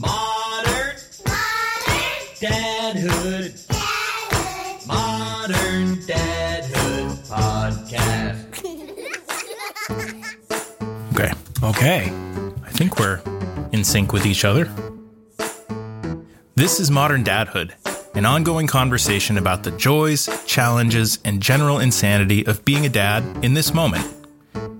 Modern. 0.00 0.96
Dadhood. 2.40 3.66
Dadhood 6.06 7.28
Podcast. 7.28 8.38
Okay. 11.12 11.32
Okay. 11.62 12.12
I 12.64 12.70
think 12.70 12.98
we're 12.98 13.20
in 13.72 13.82
sync 13.84 14.12
with 14.12 14.24
each 14.26 14.44
other. 14.44 14.70
This 16.54 16.80
is 16.80 16.90
Modern 16.90 17.24
Dadhood, 17.24 17.72
an 18.14 18.24
ongoing 18.24 18.66
conversation 18.66 19.38
about 19.38 19.62
the 19.64 19.70
joys, 19.72 20.28
challenges, 20.46 21.18
and 21.24 21.42
general 21.42 21.78
insanity 21.80 22.46
of 22.46 22.64
being 22.64 22.86
a 22.86 22.88
dad 22.88 23.44
in 23.44 23.54
this 23.54 23.74
moment. 23.74 24.06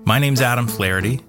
My 0.05 0.19
name's 0.19 0.41
Adam 0.41 0.67
Flaherty, 0.67 1.21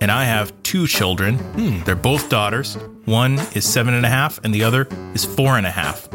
and 0.00 0.10
I 0.10 0.24
have 0.24 0.52
two 0.62 0.86
children. 0.86 1.38
Hmm. 1.38 1.82
They're 1.84 1.94
both 1.94 2.28
daughters. 2.28 2.76
One 3.04 3.38
is 3.54 3.68
seven 3.68 3.94
and 3.94 4.06
a 4.06 4.08
half, 4.08 4.38
and 4.44 4.54
the 4.54 4.64
other 4.64 4.88
is 5.14 5.24
four 5.24 5.56
and 5.56 5.66
a 5.66 5.70
half. 5.70 6.08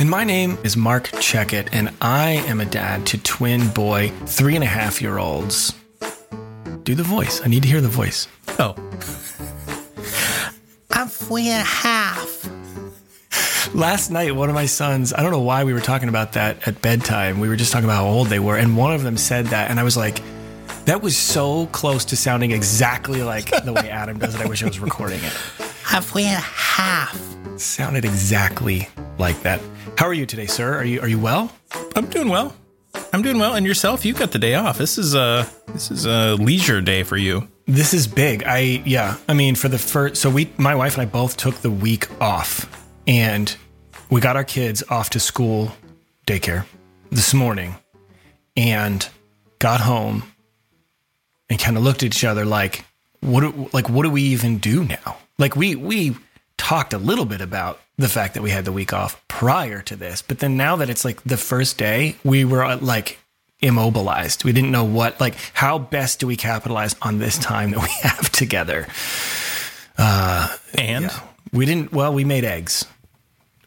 And 0.00 0.08
my 0.08 0.24
name 0.24 0.58
is 0.62 0.76
Mark 0.76 1.10
Checkett, 1.20 1.68
and 1.72 1.92
I 2.00 2.30
am 2.46 2.60
a 2.60 2.64
dad 2.64 3.04
to 3.08 3.18
twin 3.18 3.68
boy, 3.70 4.12
three 4.26 4.54
and 4.54 4.62
a 4.62 4.68
half 4.68 5.02
year 5.02 5.18
olds. 5.18 5.74
Do 6.84 6.94
the 6.94 7.02
voice. 7.02 7.42
I 7.44 7.48
need 7.48 7.62
to 7.64 7.68
hear 7.68 7.80
the 7.80 7.88
voice. 7.88 8.28
Oh, 8.60 8.74
I'm 10.92 11.08
three 11.08 11.48
and 11.48 11.60
a 11.60 11.64
half. 11.64 12.48
Last 13.74 14.10
night, 14.10 14.34
one 14.34 14.48
of 14.48 14.54
my 14.54 14.66
sons, 14.66 15.12
I 15.12 15.22
don't 15.22 15.30
know 15.30 15.42
why 15.42 15.64
we 15.64 15.72
were 15.72 15.80
talking 15.80 16.08
about 16.08 16.32
that 16.32 16.66
at 16.66 16.80
bedtime. 16.80 17.40
We 17.40 17.48
were 17.48 17.56
just 17.56 17.70
talking 17.72 17.84
about 17.84 17.96
how 17.96 18.06
old 18.06 18.28
they 18.28 18.38
were, 18.38 18.56
and 18.56 18.76
one 18.76 18.94
of 18.94 19.02
them 19.02 19.16
said 19.16 19.46
that, 19.46 19.70
and 19.70 19.78
I 19.78 19.82
was 19.82 19.96
like, 19.96 20.22
that 20.88 21.02
was 21.02 21.16
so 21.16 21.66
close 21.66 22.06
to 22.06 22.16
sounding 22.16 22.50
exactly 22.50 23.22
like 23.22 23.50
the 23.64 23.72
way 23.74 23.90
Adam 23.90 24.18
does 24.18 24.34
it. 24.34 24.40
I 24.40 24.46
wish 24.46 24.62
I 24.62 24.66
was 24.66 24.80
recording 24.80 25.20
it. 25.22 25.36
I'm 25.90 26.02
half. 26.02 27.36
Sounded 27.56 28.04
exactly 28.04 28.88
like 29.18 29.40
that. 29.42 29.60
How 29.98 30.06
are 30.06 30.14
you 30.14 30.24
today, 30.24 30.46
sir? 30.46 30.74
Are 30.74 30.84
you 30.84 31.00
are 31.00 31.08
you 31.08 31.18
well? 31.18 31.52
I'm 31.94 32.06
doing 32.06 32.28
well. 32.28 32.54
I'm 33.12 33.20
doing 33.20 33.38
well. 33.38 33.54
And 33.54 33.66
yourself? 33.66 34.04
You 34.04 34.14
got 34.14 34.32
the 34.32 34.38
day 34.38 34.54
off. 34.54 34.78
This 34.78 34.96
is 34.96 35.14
a 35.14 35.46
this 35.68 35.90
is 35.90 36.06
a 36.06 36.36
leisure 36.36 36.80
day 36.80 37.02
for 37.02 37.16
you. 37.16 37.48
This 37.66 37.92
is 37.92 38.06
big. 38.06 38.44
I 38.46 38.82
yeah. 38.86 39.16
I 39.28 39.34
mean, 39.34 39.56
for 39.56 39.68
the 39.68 39.78
first, 39.78 40.20
so 40.22 40.30
we, 40.30 40.50
my 40.56 40.74
wife 40.74 40.94
and 40.94 41.02
I 41.02 41.06
both 41.06 41.36
took 41.36 41.56
the 41.56 41.70
week 41.70 42.08
off, 42.18 42.66
and 43.06 43.54
we 44.08 44.22
got 44.22 44.36
our 44.36 44.44
kids 44.44 44.82
off 44.88 45.10
to 45.10 45.20
school, 45.20 45.72
daycare, 46.26 46.64
this 47.10 47.34
morning, 47.34 47.74
and 48.56 49.06
got 49.58 49.80
home, 49.80 50.22
and 51.50 51.58
kind 51.58 51.76
of 51.76 51.82
looked 51.82 52.02
at 52.02 52.06
each 52.06 52.24
other 52.24 52.44
like, 52.44 52.84
what? 53.20 53.40
Do, 53.40 53.70
like, 53.72 53.88
what 53.88 54.04
do 54.04 54.10
we 54.10 54.22
even 54.22 54.58
do 54.58 54.84
now? 54.84 55.16
Like, 55.38 55.56
we 55.56 55.74
we 55.74 56.16
talked 56.56 56.92
a 56.92 56.98
little 56.98 57.24
bit 57.24 57.40
about 57.40 57.80
the 57.96 58.08
fact 58.08 58.34
that 58.34 58.42
we 58.42 58.50
had 58.50 58.64
the 58.64 58.72
week 58.72 58.92
off 58.92 59.20
prior 59.28 59.82
to 59.82 59.96
this, 59.96 60.22
but 60.22 60.38
then 60.38 60.56
now 60.56 60.76
that 60.76 60.90
it's 60.90 61.04
like 61.04 61.22
the 61.24 61.36
first 61.36 61.78
day, 61.78 62.16
we 62.24 62.44
were 62.44 62.64
uh, 62.64 62.78
like 62.78 63.18
immobilized. 63.60 64.44
We 64.44 64.52
didn't 64.52 64.70
know 64.70 64.84
what, 64.84 65.20
like, 65.20 65.34
how 65.52 65.78
best 65.78 66.20
do 66.20 66.26
we 66.26 66.36
capitalize 66.36 66.94
on 67.02 67.18
this 67.18 67.38
time 67.38 67.72
that 67.72 67.82
we 67.82 67.88
have 68.02 68.30
together? 68.30 68.86
And 70.76 71.04
Yeah. 71.04 71.20
We 71.52 71.64
didn't, 71.64 71.92
well, 71.92 72.12
we 72.12 72.24
made 72.24 72.44
eggs. 72.44 72.84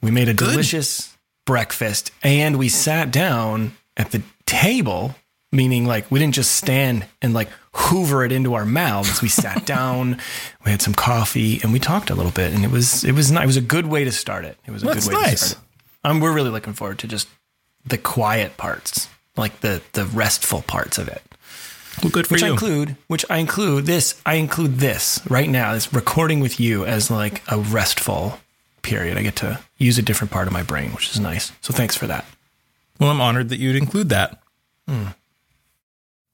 We 0.01 0.11
made 0.11 0.29
a 0.29 0.33
delicious 0.33 1.15
breakfast 1.45 2.11
and 2.23 2.57
we 2.57 2.69
sat 2.69 3.11
down 3.11 3.73
at 3.97 4.11
the 4.11 4.21
table, 4.45 5.15
meaning 5.51 5.85
like 5.85 6.09
we 6.11 6.19
didn't 6.19 6.35
just 6.35 6.53
stand 6.53 7.05
and 7.21 7.33
like 7.33 7.49
hoover 7.73 8.23
it 8.23 8.31
into 8.31 8.53
our 8.53 8.65
mouths. 8.65 9.21
We 9.21 9.29
sat 9.29 9.65
down, 9.65 10.19
we 10.65 10.71
had 10.71 10.81
some 10.81 10.93
coffee 10.93 11.59
and 11.63 11.71
we 11.73 11.79
talked 11.79 12.09
a 12.09 12.15
little 12.15 12.31
bit 12.31 12.53
and 12.53 12.63
it 12.63 12.71
was, 12.71 13.03
it 13.03 13.13
was 13.13 13.31
nice. 13.31 13.43
It 13.43 13.47
was 13.47 13.57
a 13.57 13.61
good 13.61 13.87
way 13.87 14.03
to 14.03 14.11
start 14.11 14.45
it. 14.45 14.57
It 14.65 14.71
was 14.71 14.83
a 14.83 14.87
That's 14.87 15.07
good 15.07 15.15
way 15.15 15.21
to 15.21 15.27
nice. 15.27 15.41
start 15.51 15.63
it. 15.63 15.67
Um, 16.03 16.19
we're 16.19 16.33
really 16.33 16.49
looking 16.49 16.73
forward 16.73 16.99
to 16.99 17.07
just 17.07 17.27
the 17.85 17.97
quiet 17.97 18.57
parts, 18.57 19.07
like 19.37 19.61
the, 19.61 19.81
the 19.93 20.05
restful 20.05 20.61
parts 20.63 20.97
of 20.97 21.07
it 21.07 21.21
well, 22.01 22.11
good 22.11 22.27
for 22.27 22.35
which 22.35 22.43
I 22.43 22.49
include, 22.49 22.95
which 23.07 23.25
I 23.29 23.37
include 23.37 23.85
this, 23.85 24.19
I 24.25 24.35
include 24.35 24.77
this 24.77 25.19
right 25.29 25.49
now, 25.49 25.73
this 25.73 25.93
recording 25.93 26.39
with 26.39 26.59
you 26.59 26.85
as 26.85 27.11
like 27.11 27.41
a 27.51 27.57
restful 27.57 28.39
period. 28.81 29.17
I 29.17 29.23
get 29.23 29.35
to 29.37 29.59
use 29.77 29.97
a 29.97 30.01
different 30.01 30.31
part 30.31 30.47
of 30.47 30.53
my 30.53 30.63
brain, 30.63 30.91
which 30.91 31.09
is 31.09 31.19
nice. 31.19 31.51
So 31.61 31.73
thanks 31.73 31.95
for 31.95 32.07
that. 32.07 32.25
Well, 32.99 33.09
I'm 33.09 33.21
honored 33.21 33.49
that 33.49 33.59
you'd 33.59 33.75
include 33.75 34.09
that. 34.09 34.41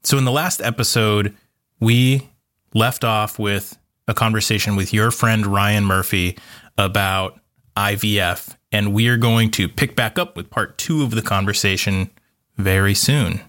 So, 0.07 0.17
in 0.17 0.23
the 0.23 0.31
last 0.31 0.61
episode, 0.61 1.35
we 1.81 2.29
left 2.73 3.03
off 3.03 3.37
with 3.37 3.77
a 4.07 4.13
conversation 4.13 4.77
with 4.77 4.93
your 4.93 5.11
friend 5.11 5.45
Ryan 5.45 5.83
Murphy 5.83 6.37
about 6.77 7.41
IVF, 7.75 8.55
and 8.71 8.93
we 8.93 9.09
are 9.09 9.17
going 9.17 9.51
to 9.51 9.67
pick 9.67 9.97
back 9.97 10.17
up 10.17 10.37
with 10.37 10.49
part 10.49 10.77
two 10.77 11.03
of 11.03 11.11
the 11.11 11.21
conversation 11.21 12.09
very 12.55 12.93
soon. 12.93 13.41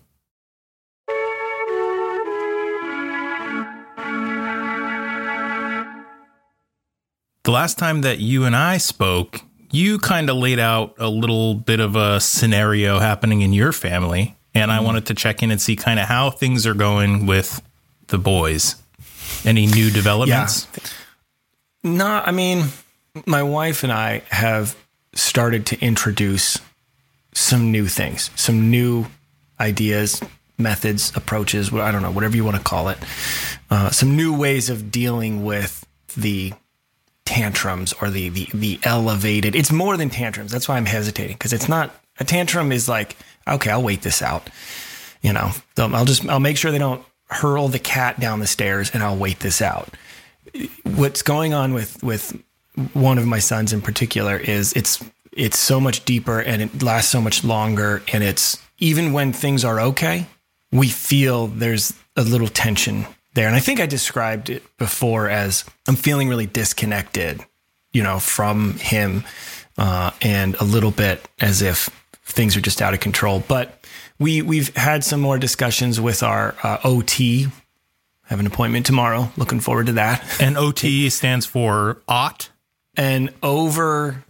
The 7.44 7.52
last 7.52 7.78
time 7.78 8.00
that 8.00 8.19
you 8.19 8.44
and 8.44 8.56
I 8.56 8.78
spoke, 8.78 9.42
you 9.70 10.00
kind 10.00 10.28
of 10.28 10.34
laid 10.34 10.58
out 10.58 10.96
a 10.98 11.08
little 11.08 11.54
bit 11.54 11.78
of 11.78 11.94
a 11.94 12.19
scenario 12.19 12.98
happening 12.98 13.42
in 13.42 13.52
your 13.52 13.70
family, 13.70 14.34
and 14.58 14.72
I 14.72 14.80
wanted 14.80 15.06
to 15.06 15.14
check 15.14 15.42
in 15.42 15.50
and 15.50 15.60
see 15.60 15.76
kind 15.76 15.98
of 16.00 16.06
how 16.06 16.30
things 16.30 16.66
are 16.66 16.74
going 16.74 17.26
with 17.26 17.62
the 18.08 18.19
boys. 18.19 18.76
Any 19.44 19.66
new 19.66 19.91
developments? 19.91 20.66
No, 21.82 22.06
I 22.06 22.32
mean, 22.32 22.66
my 23.26 23.42
wife 23.42 23.82
and 23.84 23.92
I 23.92 24.22
have 24.30 24.76
started 25.14 25.66
to 25.66 25.80
introduce 25.80 26.58
some 27.32 27.70
new 27.70 27.86
things, 27.86 28.30
some 28.34 28.70
new 28.70 29.06
ideas, 29.60 30.20
methods, 30.58 31.12
approaches, 31.14 31.72
I 31.72 31.92
don't 31.92 32.02
know, 32.02 32.10
whatever 32.10 32.36
you 32.36 32.44
want 32.44 32.56
to 32.56 32.62
call 32.62 32.88
it, 32.88 32.98
uh, 33.70 33.90
some 33.90 34.16
new 34.16 34.36
ways 34.36 34.70
of 34.70 34.90
dealing 34.90 35.44
with 35.44 35.86
the 36.16 36.52
tantrums 37.25 37.92
or 38.00 38.10
the, 38.10 38.28
the, 38.30 38.48
the 38.54 38.80
elevated. 38.82 39.54
It's 39.54 39.70
more 39.70 39.96
than 39.96 40.10
tantrums. 40.10 40.50
That's 40.50 40.69
why 40.69 40.76
I'm 40.76 40.86
hesitating 40.86 41.34
because 41.34 41.52
it's 41.52 41.69
not 41.69 41.94
a 42.19 42.25
tantrum 42.25 42.72
is 42.72 42.88
like, 42.88 43.16
okay, 43.54 43.70
I'll 43.70 43.82
wait 43.82 44.03
this 44.03 44.22
out. 44.22 44.48
You 45.22 45.32
know, 45.32 45.50
I'll 45.76 46.04
just, 46.04 46.28
I'll 46.28 46.41
make 46.41 46.56
sure 46.56 46.70
they 46.70 46.78
don't 46.78 47.04
hurl 47.28 47.69
the 47.69 47.78
cat 47.78 48.20
down 48.20 48.41
the 48.41 48.47
stairs 48.47 48.91
and 48.94 49.03
I'll 49.03 49.16
wait 49.16 49.41
this 49.41 49.60
out 49.60 49.94
what's 50.84 51.22
going 51.22 51.54
on 51.54 51.75
with 51.75 52.03
with 52.03 52.41
one 52.92 53.19
of 53.19 53.26
my 53.26 53.38
sons 53.38 53.72
in 53.72 53.81
particular 53.81 54.37
is 54.37 54.72
it's 54.75 55.04
it's 55.32 55.58
so 55.58 55.81
much 55.81 56.04
deeper 56.04 56.41
and 56.41 56.62
it 56.62 56.82
lasts 56.82 57.10
so 57.10 57.20
much 57.20 57.44
longer 57.44 58.03
and 58.12 58.25
it's 58.25 58.58
even 58.78 59.12
when 59.12 59.32
things 59.32 59.64
are 59.64 59.81
okay 59.81 60.26
we 60.72 60.88
feel 60.88 61.48
there's 61.48 61.92
a 62.16 62.22
little 62.22 62.48
tension 62.48 63.06
there 63.34 63.47
and 63.47 63.56
i 63.56 63.60
think 63.60 63.81
i 63.81 63.87
described 63.87 64.48
it 64.48 64.62
before 64.78 65.28
as 65.28 65.64
i'm 65.87 65.97
feeling 65.97 66.28
really 66.28 66.47
disconnected 66.47 67.44
you 67.92 68.03
know 68.03 68.19
from 68.19 68.75
him 68.75 69.25
uh, 69.76 70.10
and 70.22 70.56
a 70.56 70.64
little 70.64 70.91
bit 70.91 71.28
as 71.41 71.62
if 71.62 71.88
things 72.28 72.56
are 72.56 72.61
just 72.61 72.81
out 72.81 72.94
of 72.94 73.00
control 73.00 73.43
but 73.49 73.81
we 74.19 74.43
we've 74.43 74.75
had 74.77 75.05
some 75.05 75.21
more 75.21 75.39
discussions 75.39 76.00
with 76.00 76.22
our 76.22 76.55
uh, 76.62 76.78
ot 76.84 77.49
have 78.28 78.41
an 78.41 78.47
appointment 78.47 78.84
tomorrow. 78.84 79.31
Looking 79.39 79.61
forward 79.61 79.87
to 79.87 79.93
that. 79.94 80.22
And 80.38 80.59
OT 80.59 81.09
stands 81.09 81.47
for 81.47 82.03
OT. 82.06 82.50
And 82.94 83.33
over 83.43 84.22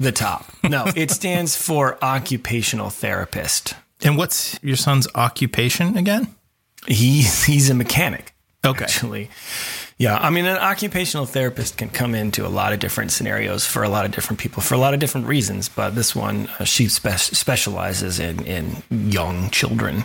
the 0.00 0.10
top. 0.10 0.46
No, 0.64 0.90
it 0.96 1.10
stands 1.12 1.56
for 1.56 2.02
occupational 2.02 2.90
therapist. 2.90 3.74
And 4.02 4.16
what's 4.16 4.58
your 4.62 4.76
son's 4.76 5.06
occupation 5.14 5.96
again? 5.96 6.34
He 6.88 7.22
he's 7.22 7.70
a 7.70 7.74
mechanic. 7.74 8.34
Okay. 8.64 8.84
Actually. 8.84 9.30
Yeah, 9.96 10.16
I 10.16 10.30
mean 10.30 10.44
an 10.46 10.56
occupational 10.58 11.24
therapist 11.26 11.76
can 11.78 11.88
come 11.88 12.14
into 12.16 12.44
a 12.44 12.48
lot 12.48 12.72
of 12.72 12.80
different 12.80 13.12
scenarios 13.12 13.64
for 13.64 13.84
a 13.84 13.88
lot 13.88 14.04
of 14.04 14.10
different 14.10 14.40
people 14.40 14.60
for 14.62 14.74
a 14.74 14.78
lot 14.78 14.92
of 14.94 15.00
different 15.00 15.26
reasons, 15.28 15.68
but 15.68 15.94
this 15.94 16.16
one 16.16 16.48
uh, 16.58 16.64
she 16.64 16.88
spe- 16.88 17.16
specializes 17.16 18.18
in 18.18 18.44
in 18.44 18.82
young 18.90 19.50
children. 19.50 20.04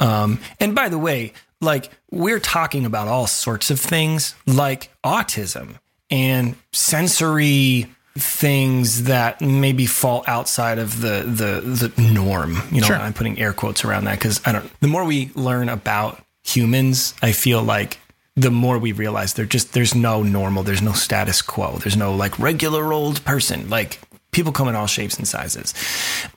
Um, 0.00 0.40
and 0.60 0.74
by 0.74 0.88
the 0.88 0.98
way, 0.98 1.32
like 1.60 1.90
we're 2.10 2.40
talking 2.40 2.86
about 2.86 3.06
all 3.08 3.26
sorts 3.26 3.70
of 3.70 3.78
things 3.80 4.34
like 4.46 4.90
autism 5.04 5.74
and 6.10 6.54
sensory 6.72 7.86
things 8.16 9.04
that 9.04 9.40
maybe 9.40 9.86
fall 9.86 10.24
outside 10.26 10.78
of 10.78 11.00
the 11.00 11.22
the 11.26 11.60
the 11.90 12.02
norm. 12.02 12.56
You 12.72 12.80
know, 12.80 12.86
Sure. 12.86 12.96
I'm 12.96 13.12
putting 13.12 13.38
air 13.38 13.52
quotes 13.52 13.84
around 13.84 14.04
that 14.04 14.18
because 14.18 14.40
I 14.46 14.52
don't. 14.52 14.70
The 14.80 14.88
more 14.88 15.04
we 15.04 15.30
learn 15.34 15.68
about 15.68 16.24
humans, 16.42 17.12
I 17.22 17.32
feel 17.32 17.62
like 17.62 17.98
the 18.38 18.50
more 18.50 18.78
we 18.78 18.92
realize 18.92 19.34
there 19.34 19.44
just 19.44 19.72
there's 19.72 19.94
no 19.94 20.22
normal, 20.22 20.62
there's 20.62 20.82
no 20.82 20.92
status 20.92 21.42
quo, 21.42 21.78
there's 21.78 21.96
no 21.96 22.14
like 22.14 22.38
regular 22.38 22.92
old 22.92 23.24
person. 23.24 23.68
Like 23.68 24.00
people 24.30 24.52
come 24.52 24.68
in 24.68 24.76
all 24.76 24.86
shapes 24.86 25.16
and 25.16 25.26
sizes 25.26 25.74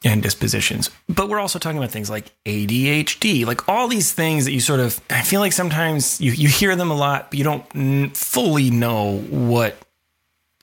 and 0.03 0.23
dispositions. 0.23 0.89
But 1.07 1.29
we're 1.29 1.39
also 1.39 1.59
talking 1.59 1.77
about 1.77 1.91
things 1.91 2.09
like 2.09 2.31
ADHD, 2.45 3.45
like 3.45 3.67
all 3.69 3.87
these 3.87 4.13
things 4.13 4.45
that 4.45 4.51
you 4.51 4.59
sort 4.59 4.79
of 4.79 4.99
I 5.09 5.21
feel 5.21 5.39
like 5.39 5.53
sometimes 5.53 6.19
you 6.19 6.31
you 6.31 6.47
hear 6.47 6.75
them 6.75 6.89
a 6.89 6.95
lot, 6.95 7.29
but 7.29 7.37
you 7.37 7.43
don't 7.43 8.17
fully 8.17 8.71
know 8.71 9.19
what 9.29 9.75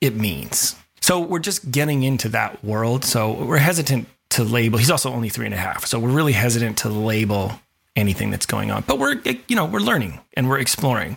it 0.01 0.17
means. 0.17 0.75
So 1.01 1.21
we're 1.21 1.39
just 1.39 1.71
getting 1.71 2.03
into 2.03 2.29
that 2.31 2.65
world. 2.65 3.05
So 3.05 3.33
we're 3.33 3.59
hesitant 3.59 4.09
to 4.31 4.45
label. 4.45 4.79
He's 4.79 4.91
also 4.91 5.13
only 5.13 5.29
three 5.29 5.47
and 5.47 5.55
a 5.55 5.59
half. 5.59 5.87
So 5.87 5.99
we're 5.99 6.11
really 6.11 6.33
hesitant 6.33 6.79
to 6.79 6.89
label 6.89 7.53
anything 7.97 8.31
that's 8.31 8.47
going 8.47 8.71
on. 8.71 8.85
But 8.87 8.99
we're, 8.99 9.21
you 9.49 9.57
know, 9.57 9.65
we're 9.65 9.81
learning 9.81 10.21
and 10.35 10.49
we're 10.49 10.59
exploring. 10.59 11.17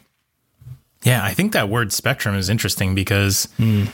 Yeah, 1.03 1.23
I 1.23 1.33
think 1.33 1.53
that 1.53 1.69
word 1.69 1.91
spectrum 1.91 2.35
is 2.35 2.49
interesting 2.49 2.95
because 2.95 3.47
hmm. 3.57 3.85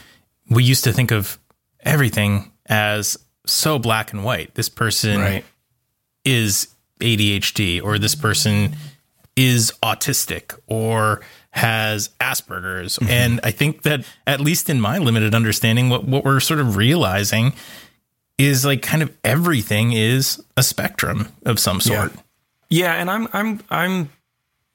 we 0.50 0.63
used 0.63 0.83
to 0.83 0.94
think 0.94 1.12
of 1.12 1.39
everything 1.80 2.51
as 2.65 3.18
so 3.45 3.80
black 3.80 4.12
and 4.12 4.24
white. 4.24 4.54
This 4.56 4.69
person 4.69 5.19
Right. 5.19 5.45
is 6.25 6.68
ADHD 7.00 7.81
or 7.81 7.98
this 7.98 8.15
person 8.15 8.75
is 9.36 9.71
autistic 9.83 10.57
or 10.68 11.21
has 11.51 12.09
Asperger's. 12.19 12.98
Mm-hmm. 12.98 13.10
And 13.10 13.39
I 13.44 13.51
think 13.51 13.83
that 13.83 14.06
at 14.25 14.42
least 14.42 14.69
in 14.69 14.81
my 14.81 14.98
limited 14.98 15.33
understanding, 15.33 15.89
what, 15.89 16.06
what 16.06 16.25
we're 16.25 16.39
sort 16.39 16.60
of 16.60 16.75
realizing 16.75 17.53
is 18.38 18.65
like 18.65 18.81
kind 18.81 19.01
of 19.01 19.15
everything 19.24 19.94
is 19.94 20.44
a 20.56 20.63
spectrum 20.63 21.30
of 21.45 21.60
some 21.60 21.80
sort. 21.80 22.13
Yeah, 22.69 22.94
and 22.94 23.10
I'm 23.10 23.27
I'm 23.33 23.62
I'm 23.69 24.10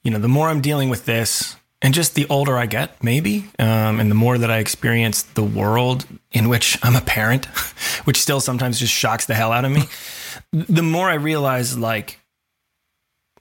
you 0.02 0.10
know, 0.10 0.18
the 0.18 0.28
more 0.28 0.48
I'm 0.48 0.60
dealing 0.60 0.88
with 0.88 1.04
this 1.04 1.56
and 1.82 1.92
just 1.92 2.14
the 2.14 2.26
older 2.30 2.56
I 2.56 2.66
get, 2.66 3.02
maybe, 3.02 3.50
um, 3.58 4.00
and 4.00 4.10
the 4.10 4.14
more 4.14 4.38
that 4.38 4.50
I 4.50 4.58
experience 4.58 5.22
the 5.22 5.42
world 5.42 6.06
in 6.30 6.48
which 6.48 6.78
I'm 6.82 6.96
a 6.96 7.00
parent, 7.00 7.44
which 8.04 8.18
still 8.20 8.40
sometimes 8.40 8.78
just 8.78 8.92
shocks 8.92 9.26
the 9.26 9.34
hell 9.34 9.52
out 9.52 9.64
of 9.64 9.72
me, 9.72 9.82
the 10.52 10.82
more 10.82 11.10
I 11.10 11.14
realize 11.14 11.76
like 11.76 12.18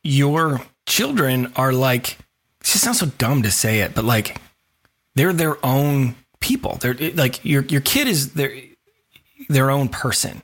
your 0.03 0.61
children 0.87 1.53
are 1.55 1.71
like 1.71 2.17
it 2.61 2.65
just 2.65 2.83
sounds 2.83 2.99
so 2.99 3.07
dumb 3.17 3.43
to 3.43 3.51
say 3.51 3.79
it, 3.79 3.95
but 3.95 4.05
like 4.05 4.37
they're 5.15 5.33
their 5.33 5.63
own 5.65 6.15
people. 6.39 6.77
They're 6.79 6.95
like 7.13 7.43
your 7.43 7.63
your 7.63 7.81
kid 7.81 8.07
is 8.07 8.33
their 8.33 8.53
their 9.49 9.71
own 9.71 9.89
person. 9.89 10.41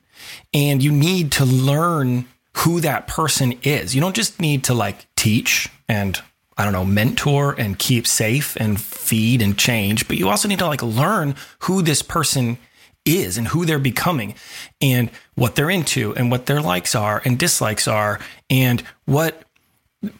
And 0.53 0.81
you 0.81 0.91
need 0.91 1.31
to 1.33 1.45
learn 1.45 2.25
who 2.57 2.81
that 2.81 3.07
person 3.07 3.53
is. 3.63 3.93
You 3.93 4.01
don't 4.01 4.15
just 4.15 4.41
need 4.41 4.63
to 4.65 4.73
like 4.73 5.05
teach 5.15 5.69
and 5.87 6.21
I 6.57 6.63
don't 6.63 6.73
know, 6.73 6.85
mentor 6.85 7.53
and 7.57 7.77
keep 7.77 8.07
safe 8.07 8.55
and 8.55 8.79
feed 8.81 9.41
and 9.41 9.57
change, 9.57 10.07
but 10.07 10.17
you 10.17 10.29
also 10.29 10.47
need 10.47 10.59
to 10.59 10.67
like 10.67 10.81
learn 10.81 11.35
who 11.59 11.81
this 11.81 12.01
person 12.01 12.57
is 13.05 13.37
and 13.37 13.47
who 13.47 13.65
they're 13.65 13.79
becoming 13.79 14.35
and 14.81 15.09
what 15.35 15.55
they're 15.55 15.69
into 15.69 16.15
and 16.15 16.29
what 16.31 16.45
their 16.45 16.61
likes 16.61 16.95
are 16.95 17.21
and 17.23 17.39
dislikes 17.39 17.87
are 17.87 18.19
and 18.49 18.83
what 19.05 19.43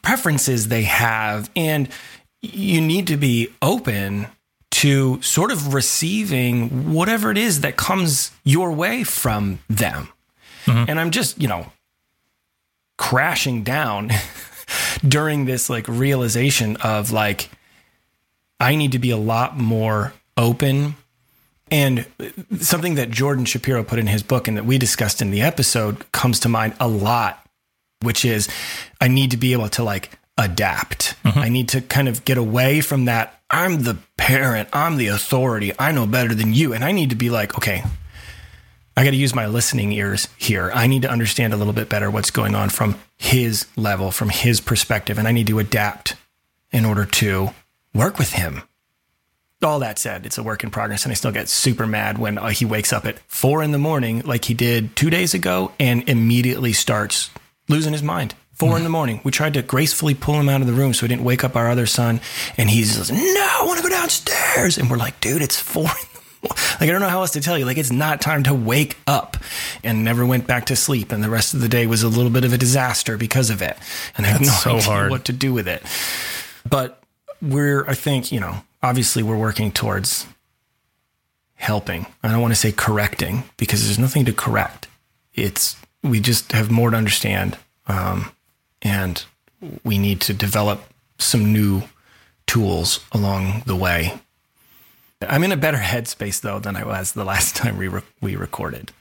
preferences 0.01 0.69
they 0.69 0.84
have 0.84 1.50
and 1.56 1.89
you 2.42 2.80
need 2.80 3.07
to 3.07 3.18
be 3.18 3.50
open 3.62 4.28
to 4.69 5.22
sort 5.22 5.51
of 5.51 5.74
receiving 5.74 6.94
whatever 6.94 7.31
it 7.31 7.38
is 7.38 7.62
that 7.62 7.78
comes 7.78 8.31
your 8.44 8.72
way 8.72 9.04
from 9.04 9.60
them. 9.68 10.10
Mm-hmm. 10.66 10.90
And 10.90 11.00
I'm 11.00 11.12
just, 11.12 11.42
you 11.42 11.48
know, 11.48 11.72
crashing 12.98 13.63
down 13.63 14.12
during 15.08 15.46
this 15.46 15.69
like 15.69 15.88
realization 15.88 16.78
of 16.78 17.12
like 17.12 17.50
I 18.60 18.75
need 18.75 18.92
to 18.94 19.00
be 19.00 19.12
a 19.12 19.18
lot 19.18 19.58
more 19.58 20.14
open 20.36 20.96
and 21.69 22.06
something 22.60 22.96
that 22.96 23.12
Jordan 23.12 23.46
Shapiro 23.46 23.84
put 23.84 24.00
in 24.00 24.08
his 24.08 24.24
book 24.24 24.48
and 24.48 24.58
that 24.58 24.66
we 24.66 24.78
discussed 24.78 25.22
in 25.22 25.31
the 25.31 25.42
episode 25.42 26.12
comes 26.12 26.40
to 26.42 26.50
mind 26.50 26.74
a 26.80 26.88
lot 26.88 27.44
which 28.02 28.24
is 28.25 28.48
I 29.02 29.08
need 29.08 29.31
to 29.31 29.38
be 29.38 29.54
able 29.54 29.69
to 29.69 29.84
like 29.84 30.19
adapt. 30.38 31.16
Mm-hmm. 31.24 31.40
I 31.40 31.50
need 31.50 31.69
to 31.69 31.81
kind 31.81 32.08
of 32.08 32.24
get 32.25 32.38
away 32.38 32.81
from 32.81 33.06
that. 33.06 33.40
I'm 33.50 33.84
the 33.84 33.98
parent, 34.18 34.69
I'm 34.74 34.98
the 34.98 35.08
authority, 35.08 35.72
I 35.80 35.92
know 35.92 36.06
better 36.06 36.36
than 36.36 36.54
you. 36.54 36.74
And 36.74 36.84
I 36.84 36.92
need 36.92 37.10
to 37.12 37.16
be 37.16 37.30
like, 37.30 37.58
okay, 37.58 37.84
I 38.97 39.03
got 39.03 39.11
to 39.11 39.15
use 39.15 39.35
my 39.35 39.45
listening 39.45 39.91
ears 39.91 40.27
here. 40.38 40.71
I 40.73 40.88
need 40.88 41.03
to 41.03 41.09
understand 41.09 41.53
a 41.53 41.55
little 41.55 41.71
bit 41.71 41.88
better 41.88 42.09
what's 42.09 42.31
going 42.31 42.55
on 42.55 42.69
from 42.69 42.99
his 43.15 43.67
level, 43.75 44.09
from 44.09 44.29
his 44.29 44.59
perspective. 44.59 45.19
And 45.19 45.27
I 45.27 45.31
need 45.31 45.45
to 45.47 45.59
adapt 45.59 46.15
in 46.71 46.83
order 46.83 47.05
to 47.05 47.51
work 47.94 48.17
with 48.17 48.33
him. 48.33 48.63
All 49.61 49.77
that 49.79 49.99
said, 49.99 50.25
it's 50.25 50.39
a 50.39 50.44
work 50.44 50.63
in 50.63 50.71
progress, 50.71 51.03
and 51.03 51.11
I 51.11 51.13
still 51.13 51.31
get 51.31 51.47
super 51.47 51.85
mad 51.85 52.17
when 52.17 52.39
uh, 52.39 52.47
he 52.47 52.65
wakes 52.65 52.91
up 52.91 53.05
at 53.05 53.19
four 53.27 53.61
in 53.61 53.71
the 53.71 53.77
morning, 53.77 54.21
like 54.21 54.45
he 54.45 54.55
did 54.55 54.95
two 54.95 55.11
days 55.11 55.35
ago, 55.35 55.71
and 55.79 56.07
immediately 56.09 56.73
starts 56.73 57.29
losing 57.69 57.94
his 57.94 58.03
mind. 58.03 58.33
4 58.53 58.75
in 58.75 58.83
the 58.83 58.89
morning. 58.89 59.21
We 59.23 59.29
tried 59.29 59.53
to 59.53 59.61
gracefully 59.61 60.15
pull 60.15 60.39
him 60.39 60.49
out 60.49 60.61
of 60.61 60.67
the 60.67 60.73
room 60.73 60.95
so 60.95 61.05
he 61.05 61.09
didn't 61.09 61.23
wake 61.23 61.44
up 61.44 61.55
our 61.55 61.69
other 61.69 61.85
son, 61.85 62.19
and 62.57 62.67
he's 62.67 63.11
no, 63.11 63.19
I 63.19 63.63
want 63.63 63.77
to 63.77 63.83
go 63.83 63.89
downstairs. 63.89 64.79
And 64.79 64.89
we're 64.89 64.97
like, 64.97 65.19
dude, 65.19 65.44
it's 65.44 65.59
four. 65.59 65.83
In 65.83 66.07
the. 66.13 66.26
Like 66.44 66.81
I 66.81 66.88
don't 66.88 67.01
know 67.01 67.10
how 67.10 67.22
else 67.22 67.31
to 67.31 67.42
tell 67.42 67.57
you. 67.57 67.66
Like 67.66 67.78
it's 67.78 67.92
not 67.92 68.22
time 68.22 68.44
to 68.44 68.54
wake 68.54 68.98
up, 69.07 69.38
and 69.84 70.04
never 70.04 70.25
went 70.25 70.48
back 70.48 70.66
to 70.68 70.75
sleep. 70.75 71.12
And 71.12 71.24
the 71.24 71.30
rest 71.30 71.54
of 71.54 71.62
the 71.62 71.69
day 71.69 71.88
was 71.88 72.04
a 72.04 72.07
little 72.07 72.31
bit 72.31 72.45
of 72.45 72.54
a 72.54 72.57
disaster 72.57 73.18
because 73.18 73.50
of 73.50 73.62
it. 73.62 73.78
And 74.16 74.25
I 74.25 74.30
have 74.30 74.42
no 74.42 74.48
so 74.48 74.72
idea 74.72 74.84
hard. 74.84 75.12
what 75.12 75.25
to 75.25 75.34
do 75.34 75.54
with 75.54 75.68
it. 75.68 75.84
But 76.69 77.01
we're, 77.42 77.88
I 77.88 77.94
think, 77.94 78.31
you 78.31 78.39
know, 78.39 78.63
obviously 78.81 79.24
we're 79.24 79.38
working 79.38 79.72
towards 79.72 80.28
helping. 81.56 82.06
I 82.24 82.30
don't 82.30 82.42
want 82.42 82.54
to 82.54 82.60
say 82.60 82.72
correcting 82.72 83.44
because 83.57 83.83
there's 83.83 84.00
nothing 84.00 84.25
to 84.25 84.33
correct. 84.33 84.88
It's 85.33 85.75
we 86.04 86.19
just 86.19 86.51
have 86.51 86.72
more 86.72 86.92
to 86.92 86.98
understand, 86.98 87.57
um, 87.88 88.31
and 88.81 89.24
we 89.83 89.98
need 89.98 90.22
to 90.22 90.33
develop 90.33 90.83
some 91.18 91.51
new 91.51 91.83
tools 92.45 93.04
along 93.12 93.63
the 93.66 93.75
way. 93.75 94.19
I'm 95.22 95.44
in 95.44 95.52
a 95.52 95.58
better 95.58 95.78
headspace 95.78 96.42
though 96.42 96.60
than 96.60 96.75
I 96.75 96.86
was 96.86 97.14
the 97.14 97.25
last 97.25 97.56
time 97.58 97.78
we 97.78 97.88
re- 97.88 98.02
we 98.22 98.36
recorded. 98.36 98.92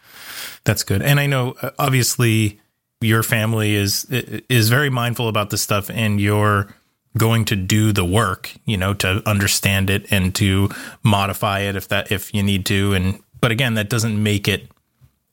That's 0.65 0.83
good. 0.83 1.03
And 1.03 1.21
I 1.21 1.27
know 1.27 1.57
uh, 1.63 1.71
obviously 1.79 2.61
your 3.01 3.23
family 3.23 3.75
is 3.75 4.07
is 4.11 4.69
very 4.69 4.91
mindful 4.91 5.29
about 5.29 5.51
this 5.51 5.63
stuff 5.63 5.91
and 5.91 6.21
you're 6.21 6.69
going 7.17 7.45
to 7.47 7.57
do 7.57 7.93
the 7.93 8.05
work, 8.05 8.53
you 8.67 8.77
know, 8.77 8.93
to 8.95 9.23
understand 9.27 9.89
it 9.89 10.11
and 10.11 10.35
to 10.35 10.69
modify 11.03 11.61
it 11.61 11.77
if 11.77 11.89
that 11.89 12.13
if 12.13 12.33
you 12.35 12.43
need 12.43 12.67
to 12.67 12.95
and 12.95 13.21
but 13.41 13.51
again, 13.51 13.75
that 13.75 13.91
doesn't 13.91 14.21
make 14.21 14.49
it 14.49 14.67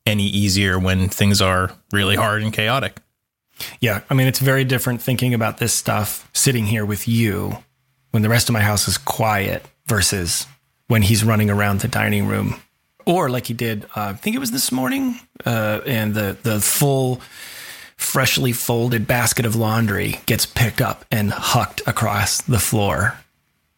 any 0.06 0.26
easier 0.26 0.78
when 0.78 1.08
things 1.08 1.42
are 1.42 1.72
really 1.92 2.16
hard 2.16 2.44
and 2.44 2.52
chaotic. 2.52 2.98
Yeah, 3.80 4.02
I 4.10 4.14
mean, 4.14 4.28
it's 4.28 4.40
very 4.40 4.66
different 4.66 5.02
thinking 5.02 5.34
about 5.34 5.58
this 5.58 5.74
stuff 5.74 6.30
sitting 6.34 6.66
here 6.66 6.86
with 6.86 7.08
you 7.08 7.58
when 8.12 8.22
the 8.22 8.30
rest 8.30 8.50
of 8.50 8.54
my 8.54 8.62
house 8.62 8.88
is 8.88 8.98
quiet 8.98 9.66
versus 9.86 10.48
when 10.88 11.02
he's 11.02 11.24
running 11.24 11.50
around 11.50 11.80
the 11.82 11.88
dining 11.88 12.28
room, 12.28 12.56
or 13.06 13.30
like 13.30 13.48
he 13.48 13.54
did. 13.54 13.86
Uh, 13.96 14.12
I 14.12 14.13
think 14.13 14.36
it 14.36 14.40
was 14.40 14.52
this 14.52 14.72
morning, 14.72 15.20
uh, 15.46 15.82
and 15.86 16.13
the 16.13 16.38
the 16.44 16.60
full, 16.62 17.22
freshly 17.98 18.52
folded 18.52 19.08
basket 19.08 19.46
of 19.46 19.56
laundry 19.56 20.20
gets 20.25 20.46
picked 20.46 20.82
up 20.82 21.06
and 21.12 21.32
hucked 21.32 21.82
across 21.88 22.42
the 22.42 22.60
floor. 22.60 23.18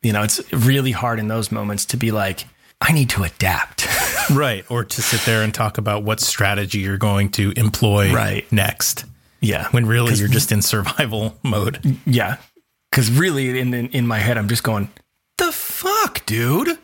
You 0.02 0.14
know, 0.14 0.24
it's 0.24 0.42
really 0.54 0.92
hard 0.92 1.20
in 1.20 1.28
those 1.28 1.52
moments 1.52 1.86
to 1.88 1.98
be 1.98 2.12
like, 2.12 2.46
I 2.82 2.92
need 2.92 3.10
to 3.12 3.24
adapt. 3.24 3.88
Right. 4.34 4.66
Or 4.72 4.84
to 4.84 5.02
sit 5.04 5.22
there 5.22 5.44
and 5.44 5.54
talk 5.54 5.78
about 5.78 6.02
what 6.02 6.20
strategy 6.20 6.80
you're 6.80 6.98
going 6.98 7.30
to 7.34 7.54
employ 7.56 8.12
Right. 8.12 8.52
next. 8.52 9.06
yeah, 9.40 9.68
When 9.70 9.86
really 9.86 10.16
you're 10.16 10.28
just 10.28 10.52
in 10.52 10.64
survival 10.64 11.38
mode. 11.44 12.00
Yeah. 12.08 12.38
Cause 12.92 13.12
really 13.12 13.60
in, 13.60 13.72
in 13.76 13.90
in 13.90 14.08
my 14.08 14.18
head 14.18 14.40
I'm 14.40 14.48
just 14.48 14.64
going, 14.64 14.90
the 15.38 15.52
fuck, 15.52 16.26
dude? 16.26 16.76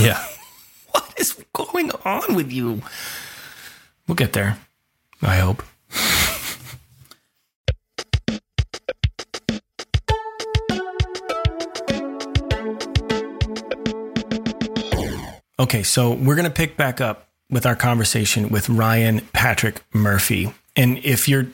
Yeah. 0.00 0.24
What 0.92 1.14
is 1.20 1.34
going 1.52 1.92
on 2.04 2.34
with 2.34 2.50
you? 2.50 2.82
We'll 4.08 4.16
get 4.16 4.32
there. 4.32 4.58
I 5.22 5.36
hope. 5.36 5.62
Okay, 15.60 15.84
so 15.84 16.14
we're 16.14 16.34
going 16.34 16.44
to 16.44 16.50
pick 16.50 16.76
back 16.76 17.00
up 17.00 17.28
with 17.50 17.66
our 17.66 17.76
conversation 17.76 18.48
with 18.48 18.68
Ryan 18.68 19.20
Patrick 19.32 19.84
Murphy. 19.92 20.52
And 20.74 20.98
if 21.04 21.28
you're 21.28 21.46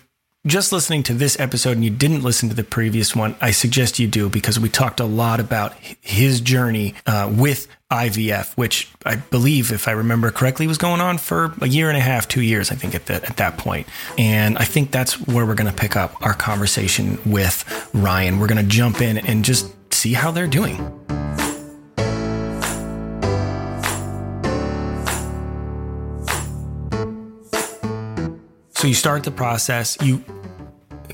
just 0.46 0.70
listening 0.70 1.02
to 1.02 1.14
this 1.14 1.38
episode 1.40 1.72
and 1.72 1.84
you 1.84 1.90
didn't 1.90 2.22
listen 2.22 2.48
to 2.48 2.54
the 2.54 2.62
previous 2.62 3.16
one, 3.16 3.34
I 3.40 3.50
suggest 3.50 3.98
you 3.98 4.06
do 4.06 4.28
because 4.28 4.60
we 4.60 4.68
talked 4.68 5.00
a 5.00 5.04
lot 5.04 5.40
about 5.40 5.74
his 6.00 6.40
journey 6.40 6.94
uh, 7.04 7.32
with 7.36 7.66
IVF, 7.90 8.56
which 8.56 8.88
I 9.04 9.16
believe, 9.16 9.72
if 9.72 9.88
I 9.88 9.92
remember 9.92 10.30
correctly, 10.30 10.66
was 10.66 10.78
going 10.78 11.00
on 11.00 11.18
for 11.18 11.52
a 11.60 11.68
year 11.68 11.88
and 11.88 11.96
a 11.96 12.00
half, 12.00 12.28
two 12.28 12.42
years, 12.42 12.70
I 12.70 12.76
think, 12.76 12.94
at 12.94 13.06
that 13.06 13.24
at 13.28 13.36
that 13.38 13.58
point. 13.58 13.88
And 14.18 14.56
I 14.58 14.64
think 14.64 14.92
that's 14.92 15.20
where 15.26 15.44
we're 15.44 15.54
going 15.54 15.70
to 15.70 15.76
pick 15.76 15.96
up 15.96 16.14
our 16.24 16.34
conversation 16.34 17.18
with 17.26 17.90
Ryan. 17.92 18.38
We're 18.38 18.48
going 18.48 18.64
to 18.64 18.70
jump 18.70 19.00
in 19.00 19.18
and 19.18 19.44
just 19.44 19.72
see 19.92 20.12
how 20.12 20.30
they're 20.30 20.46
doing. 20.46 20.76
So 28.74 28.86
you 28.86 28.94
start 28.94 29.24
the 29.24 29.30
process. 29.30 29.96
You 30.02 30.22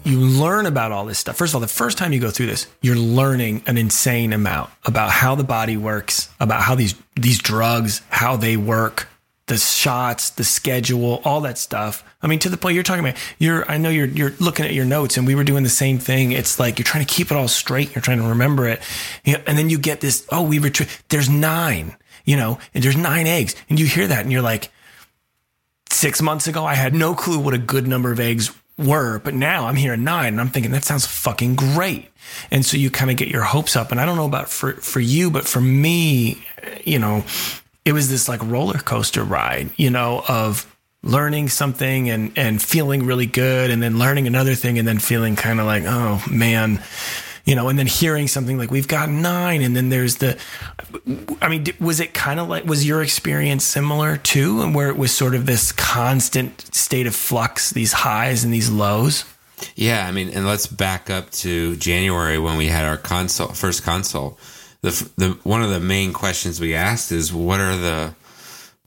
you 0.05 0.19
learn 0.19 0.67
about 0.67 0.93
all 0.93 1.05
this 1.05 1.19
stuff. 1.19 1.37
First 1.37 1.53
of 1.53 1.57
all, 1.57 1.61
the 1.61 1.69
first 1.69 1.99
time 1.99 2.13
you 2.13 2.21
go 2.21 2.31
through 2.31 2.47
this, 2.47 2.67
you're 2.81 2.97
learning 2.97 3.63
an 3.67 3.79
insane 3.79 4.33
amount 4.33 4.71
about 4.85 5.11
how 5.11 5.35
the 5.35 5.45
body 5.45 5.77
works, 5.77 6.29
about 6.41 6.63
how 6.63 6.75
these 6.75 6.95
these 7.17 7.39
drugs, 7.39 8.03
how 8.09 8.37
they 8.37 8.57
work, 8.57 9.09
the 9.47 9.57
shots, 9.57 10.31
the 10.31 10.45
schedule, 10.45 11.21
all 11.25 11.43
that 11.43 11.59
stuff. 11.59 12.05
I 12.23 12.27
mean, 12.27 12.39
to 12.41 12.49
the 12.49 12.57
point 12.57 12.75
you're 12.75 12.85
talking 12.85 13.05
about, 13.05 13.19
you're 13.39 13.71
I 13.71 13.79
know 13.79 13.91
you're 13.91 14.07
you're 14.07 14.33
looking 14.39 14.65
at 14.65 14.73
your 14.73 14.85
notes 14.85 15.17
and 15.17 15.27
we 15.27 15.35
were 15.35 15.45
doing 15.45 15.63
the 15.63 15.69
same 15.69 15.99
thing. 15.99 16.33
It's 16.33 16.59
like 16.59 16.79
you're 16.79 16.85
trying 16.85 17.05
to 17.05 17.15
keep 17.15 17.31
it 17.31 17.37
all 17.37 17.49
straight, 17.49 17.95
you're 17.95 18.03
trying 18.03 18.21
to 18.21 18.29
remember 18.29 18.67
it. 18.69 18.81
You 19.25 19.35
know, 19.35 19.43
and 19.47 19.59
then 19.59 19.71
you 19.71 19.79
get 19.79 20.01
this, 20.01 20.27
oh, 20.31 20.43
we 20.43 20.59
retrieve 20.59 21.03
there's 21.09 21.29
nine, 21.29 21.97
you 22.25 22.37
know, 22.37 22.59
and 22.75 22.83
there's 22.83 22.97
nine 22.97 23.27
eggs. 23.27 23.55
And 23.69 23.79
you 23.79 23.87
hear 23.87 24.07
that 24.07 24.21
and 24.21 24.33
you're 24.33 24.43
like, 24.43 24.71
six 25.91 26.23
months 26.23 26.47
ago, 26.47 26.65
I 26.65 26.75
had 26.75 26.95
no 26.95 27.15
clue 27.15 27.39
what 27.39 27.55
a 27.55 27.59
good 27.59 27.87
number 27.87 28.11
of 28.11 28.21
eggs 28.21 28.53
were, 28.85 29.19
but 29.19 29.35
now 29.35 29.67
I'm 29.67 29.77
here 29.77 29.93
at 29.93 29.99
nine 29.99 30.35
and 30.35 30.41
I'm 30.41 30.49
thinking 30.49 30.73
that 30.73 30.85
sounds 30.85 31.07
fucking 31.07 31.57
great. 31.57 32.09
And 32.51 32.65
so 32.65 32.77
you 32.77 32.91
kind 32.91 33.11
of 33.11 33.17
get 33.17 33.29
your 33.29 33.43
hopes 33.43 33.77
up. 33.77 33.91
And 33.91 34.01
I 34.01 34.07
don't 34.07 34.17
know 34.17 34.27
about 34.27 34.49
for, 34.49 34.73
for 34.75 35.01
you, 35.01 35.31
but 35.31 35.47
for 35.47 35.61
me, 35.61 36.45
you 36.85 36.99
know, 36.99 37.25
it 37.85 37.93
was 37.93 38.09
this 38.09 38.29
like 38.29 38.43
roller 38.43 38.79
coaster 38.79 39.25
ride, 39.25 39.71
you 39.77 39.91
know, 39.91 40.23
of 40.29 40.67
learning 41.03 41.49
something 41.49 42.11
and, 42.11 42.33
and 42.37 42.63
feeling 42.63 43.05
really 43.05 43.27
good 43.27 43.71
and 43.71 43.83
then 43.83 43.99
learning 43.99 44.27
another 44.27 44.55
thing 44.55 44.79
and 44.79 44.87
then 44.87 44.99
feeling 44.99 45.35
kind 45.35 45.59
of 45.59 45.67
like, 45.67 45.83
oh 45.87 46.23
man, 46.31 46.83
you 47.45 47.55
know, 47.55 47.69
and 47.69 47.79
then 47.79 47.87
hearing 47.87 48.29
something 48.29 48.57
like 48.57 48.71
we've 48.71 48.89
got 48.89 49.09
nine, 49.09 49.63
and 49.63 49.75
then 49.75 49.89
there's 49.89 50.17
the. 50.17 50.39
I 51.41 51.49
mean, 51.49 51.67
was 51.81 52.01
it 52.01 52.15
kind 52.15 52.39
of 52.39 52.49
like 52.49 52.65
was 52.65 52.87
your 52.87 53.03
experience 53.03 53.65
similar 53.65 54.17
too, 54.17 54.63
and 54.63 54.75
where 54.75 54.89
it 54.89 54.97
was 54.97 55.13
sort 55.13 55.35
of 55.35 55.47
this 55.47 55.73
constant 55.73 56.75
state 56.75 57.07
of 57.07 57.15
flux, 57.15 57.71
these 57.71 57.93
highs 57.93 58.45
and 58.45 58.53
these 58.53 58.71
lows? 58.71 59.25
Yeah, 59.75 60.07
I 60.07 60.13
mean, 60.13 60.31
and 60.31 60.47
let's 60.47 60.67
back 60.67 61.11
up 61.11 61.31
to 61.31 61.77
January 61.77 62.39
when 62.39 62.57
we 62.57 62.67
had 62.67 62.85
our 62.85 62.97
consult, 62.97 63.57
first 63.57 63.83
consult. 63.83 64.39
The, 64.83 65.11
the 65.17 65.39
one 65.45 65.63
of 65.63 65.71
the 65.71 65.81
main 65.81 66.13
questions 66.13 66.61
we 66.61 66.75
asked 66.75 67.13
is 67.13 67.33
what 67.33 67.61
are 67.61 67.77
the 67.77 68.15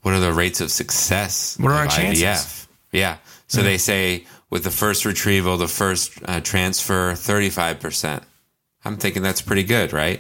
what 0.02 0.14
are 0.14 0.20
the 0.20 0.34
rates 0.34 0.62
of 0.62 0.72
success? 0.72 1.58
What 1.60 1.72
are 1.72 1.76
our 1.76 1.88
chances? 1.88 2.24
IVF? 2.24 2.68
Yeah, 2.92 3.18
so 3.48 3.62
they 3.62 3.78
say 3.78 4.26
with 4.50 4.64
the 4.64 4.72
first 4.72 5.06
retrieval, 5.06 5.58
the 5.58 5.68
first 5.68 6.20
uh, 6.26 6.42
transfer, 6.42 7.16
thirty 7.16 7.50
five 7.50 7.80
percent. 7.80 8.24
I'm 8.86 8.98
thinking 8.98 9.24
that's 9.24 9.42
pretty 9.42 9.63
good, 9.63 9.92
right? 9.94 10.20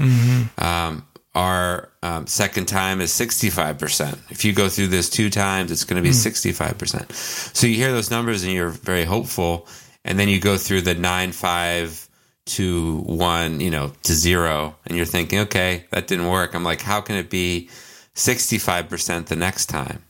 Um, 0.57 1.05
our 1.35 1.89
um, 2.01 2.27
second 2.27 2.65
time 2.67 3.01
is 3.01 3.11
65%. 3.11 4.31
If 4.31 4.45
you 4.45 4.53
go 4.53 4.69
through 4.69 4.87
this 4.87 5.09
two 5.09 5.29
times, 5.29 5.71
it's 5.71 5.83
going 5.83 6.01
to 6.01 6.07
be 6.07 6.13
65%. 6.15 7.11
So 7.55 7.67
you 7.67 7.75
hear 7.75 7.91
those 7.91 8.09
numbers 8.09 8.43
and 8.43 8.53
you're 8.53 8.69
very 8.69 9.03
hopeful. 9.03 9.67
And 10.05 10.17
then 10.17 10.29
you 10.29 10.39
go 10.39 10.57
through 10.57 10.81
the 10.81 10.93
nine, 10.95 11.31
five 11.33 12.07
to 12.45 12.99
one, 13.01 13.59
you 13.59 13.69
know, 13.71 13.91
to 14.03 14.13
zero. 14.13 14.75
And 14.85 14.95
you're 14.95 15.05
thinking, 15.05 15.39
okay, 15.39 15.85
that 15.91 16.07
didn't 16.07 16.27
work. 16.27 16.53
I'm 16.55 16.63
like, 16.63 16.81
how 16.81 17.01
can 17.01 17.15
it 17.17 17.29
be 17.29 17.69
65% 18.15 19.25
the 19.25 19.35
next 19.35 19.65
time? 19.65 20.03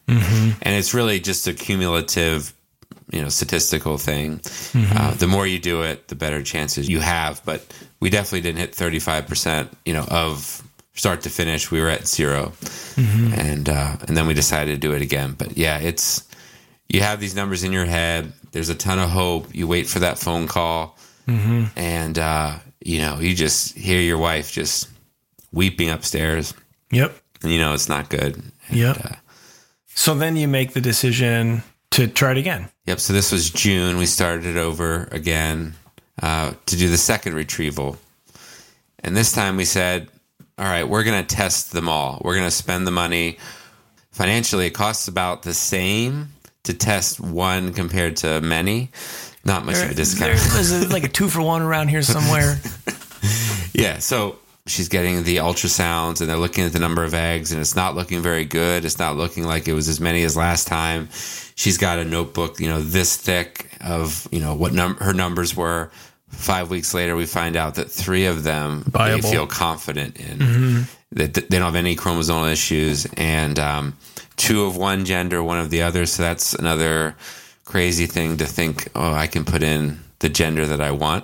And 0.61 0.75
it's 0.75 0.93
really 0.93 1.19
just 1.19 1.47
a 1.47 1.53
cumulative 1.53 2.53
you 3.11 3.21
know 3.21 3.29
statistical 3.29 3.97
thing. 3.97 4.39
Uh, 4.75 5.13
the 5.15 5.27
more 5.27 5.45
you 5.47 5.59
do 5.59 5.83
it, 5.83 6.07
the 6.07 6.15
better 6.15 6.41
chances 6.43 6.87
you 6.89 6.99
have. 6.99 7.41
But 7.45 7.61
we 7.99 8.09
definitely 8.09 8.41
didn't 8.41 8.59
hit 8.59 8.75
thirty 8.75 8.99
five 8.99 9.27
percent. 9.27 9.69
You 9.85 9.93
know, 9.93 10.05
of 10.09 10.61
start 10.93 11.21
to 11.21 11.29
finish, 11.29 11.71
we 11.71 11.81
were 11.81 11.89
at 11.89 12.07
0 12.07 12.53
and 12.97 13.67
uh, 13.67 13.97
and 14.07 14.15
then 14.15 14.27
we 14.27 14.33
decided 14.33 14.71
to 14.71 14.79
do 14.87 14.93
it 14.93 15.01
again. 15.01 15.35
But 15.37 15.57
yeah, 15.57 15.77
it's 15.79 16.23
you 16.87 17.01
have 17.01 17.19
these 17.19 17.35
numbers 17.35 17.63
in 17.63 17.71
your 17.73 17.85
head. 17.85 18.31
There's 18.51 18.69
a 18.69 18.75
ton 18.75 18.99
of 18.99 19.09
hope. 19.09 19.53
You 19.53 19.67
wait 19.67 19.87
for 19.87 19.99
that 19.99 20.17
phone 20.17 20.47
call, 20.47 20.97
and 21.27 22.17
uh, 22.17 22.59
you 22.83 22.99
know 22.99 23.19
you 23.19 23.35
just 23.35 23.75
hear 23.77 23.99
your 23.99 24.17
wife 24.17 24.51
just 24.51 24.89
weeping 25.51 25.89
upstairs, 25.89 26.53
Yep. 26.91 27.13
and 27.43 27.51
you 27.51 27.59
know 27.59 27.73
it's 27.73 27.89
not 27.89 28.09
good. 28.09 28.35
And, 28.69 28.77
Yep. 28.77 28.97
uh, 29.05 29.15
So 29.93 30.15
then 30.15 30.35
you 30.37 30.47
make 30.47 30.73
the 30.73 30.81
decision 30.81 31.63
to 31.95 32.07
try 32.07 32.31
it 32.31 32.37
again. 32.37 32.69
Yep. 32.85 32.99
So 32.99 33.13
this 33.13 33.31
was 33.31 33.49
June. 33.49 33.97
We 33.97 34.05
started 34.05 34.45
it 34.45 34.57
over 34.57 35.07
again 35.11 35.75
uh, 36.21 36.53
to 36.67 36.75
do 36.77 36.89
the 36.89 36.97
second 36.97 37.33
retrieval. 37.35 37.97
And 38.99 39.15
this 39.15 39.31
time 39.33 39.57
we 39.57 39.65
said, 39.65 40.07
all 40.57 40.65
right, 40.65 40.87
we're 40.87 41.03
going 41.03 41.25
to 41.25 41.35
test 41.35 41.71
them 41.73 41.89
all. 41.89 42.21
We're 42.23 42.35
going 42.35 42.47
to 42.47 42.51
spend 42.51 42.87
the 42.87 42.91
money. 42.91 43.37
Financially, 44.11 44.67
it 44.67 44.71
costs 44.71 45.07
about 45.07 45.43
the 45.43 45.53
same 45.53 46.29
to 46.63 46.73
test 46.73 47.19
one 47.19 47.73
compared 47.73 48.15
to 48.17 48.39
many. 48.41 48.89
Not 49.43 49.65
much 49.65 49.75
of 49.77 49.91
a 49.91 49.93
discount. 49.93 50.37
There- 50.39 50.59
Is 50.61 50.91
like 50.91 51.03
a 51.03 51.07
two 51.09 51.27
for 51.29 51.41
one 51.41 51.61
around 51.61 51.89
here 51.89 52.01
somewhere? 52.01 52.59
Yeah. 53.73 53.99
So 53.99 54.37
she's 54.67 54.89
getting 54.89 55.23
the 55.23 55.37
ultrasounds 55.37 56.21
and 56.21 56.29
they're 56.29 56.37
looking 56.37 56.65
at 56.65 56.73
the 56.73 56.79
number 56.79 57.03
of 57.03 57.13
eggs 57.13 57.51
and 57.51 57.61
it's 57.61 57.75
not 57.75 57.95
looking 57.95 58.21
very 58.21 58.45
good. 58.45 58.83
It's 58.83 58.97
not 58.97 59.15
looking 59.15 59.43
like 59.43 59.67
it 59.67 59.73
was 59.73 59.87
as 59.87 59.99
many 59.99 60.23
as 60.23 60.35
last 60.35 60.67
time. 60.67 61.09
She's 61.55 61.77
got 61.77 61.99
a 61.99 62.05
notebook, 62.05 62.59
you 62.59 62.67
know, 62.67 62.81
this 62.81 63.15
thick 63.15 63.69
of, 63.81 64.27
you 64.31 64.39
know, 64.39 64.55
what 64.55 64.73
num- 64.73 64.97
her 64.97 65.13
numbers 65.13 65.55
were. 65.55 65.91
Five 66.29 66.69
weeks 66.69 66.93
later, 66.93 67.15
we 67.15 67.25
find 67.25 67.55
out 67.55 67.75
that 67.75 67.89
three 67.89 68.25
of 68.25 68.43
them 68.43 68.83
Viable. 68.87 69.21
they 69.21 69.31
feel 69.31 69.47
confident 69.47 70.17
in. 70.17 70.39
Mm-hmm. 70.39 70.81
That 71.11 71.33
they 71.33 71.41
don't 71.41 71.61
have 71.61 71.75
any 71.75 71.95
chromosomal 71.95 72.51
issues. 72.51 73.05
And 73.15 73.57
um, 73.57 73.95
two 74.35 74.65
of 74.65 74.75
one 74.75 75.05
gender, 75.05 75.41
one 75.41 75.59
of 75.59 75.69
the 75.69 75.83
other. 75.83 76.05
So 76.05 76.23
that's 76.23 76.53
another 76.53 77.15
crazy 77.63 78.05
thing 78.05 78.37
to 78.37 78.45
think, 78.45 78.89
oh, 78.95 79.13
I 79.13 79.27
can 79.27 79.45
put 79.45 79.63
in 79.63 79.99
the 80.19 80.27
gender 80.27 80.65
that 80.65 80.81
I 80.81 80.91
want. 80.91 81.23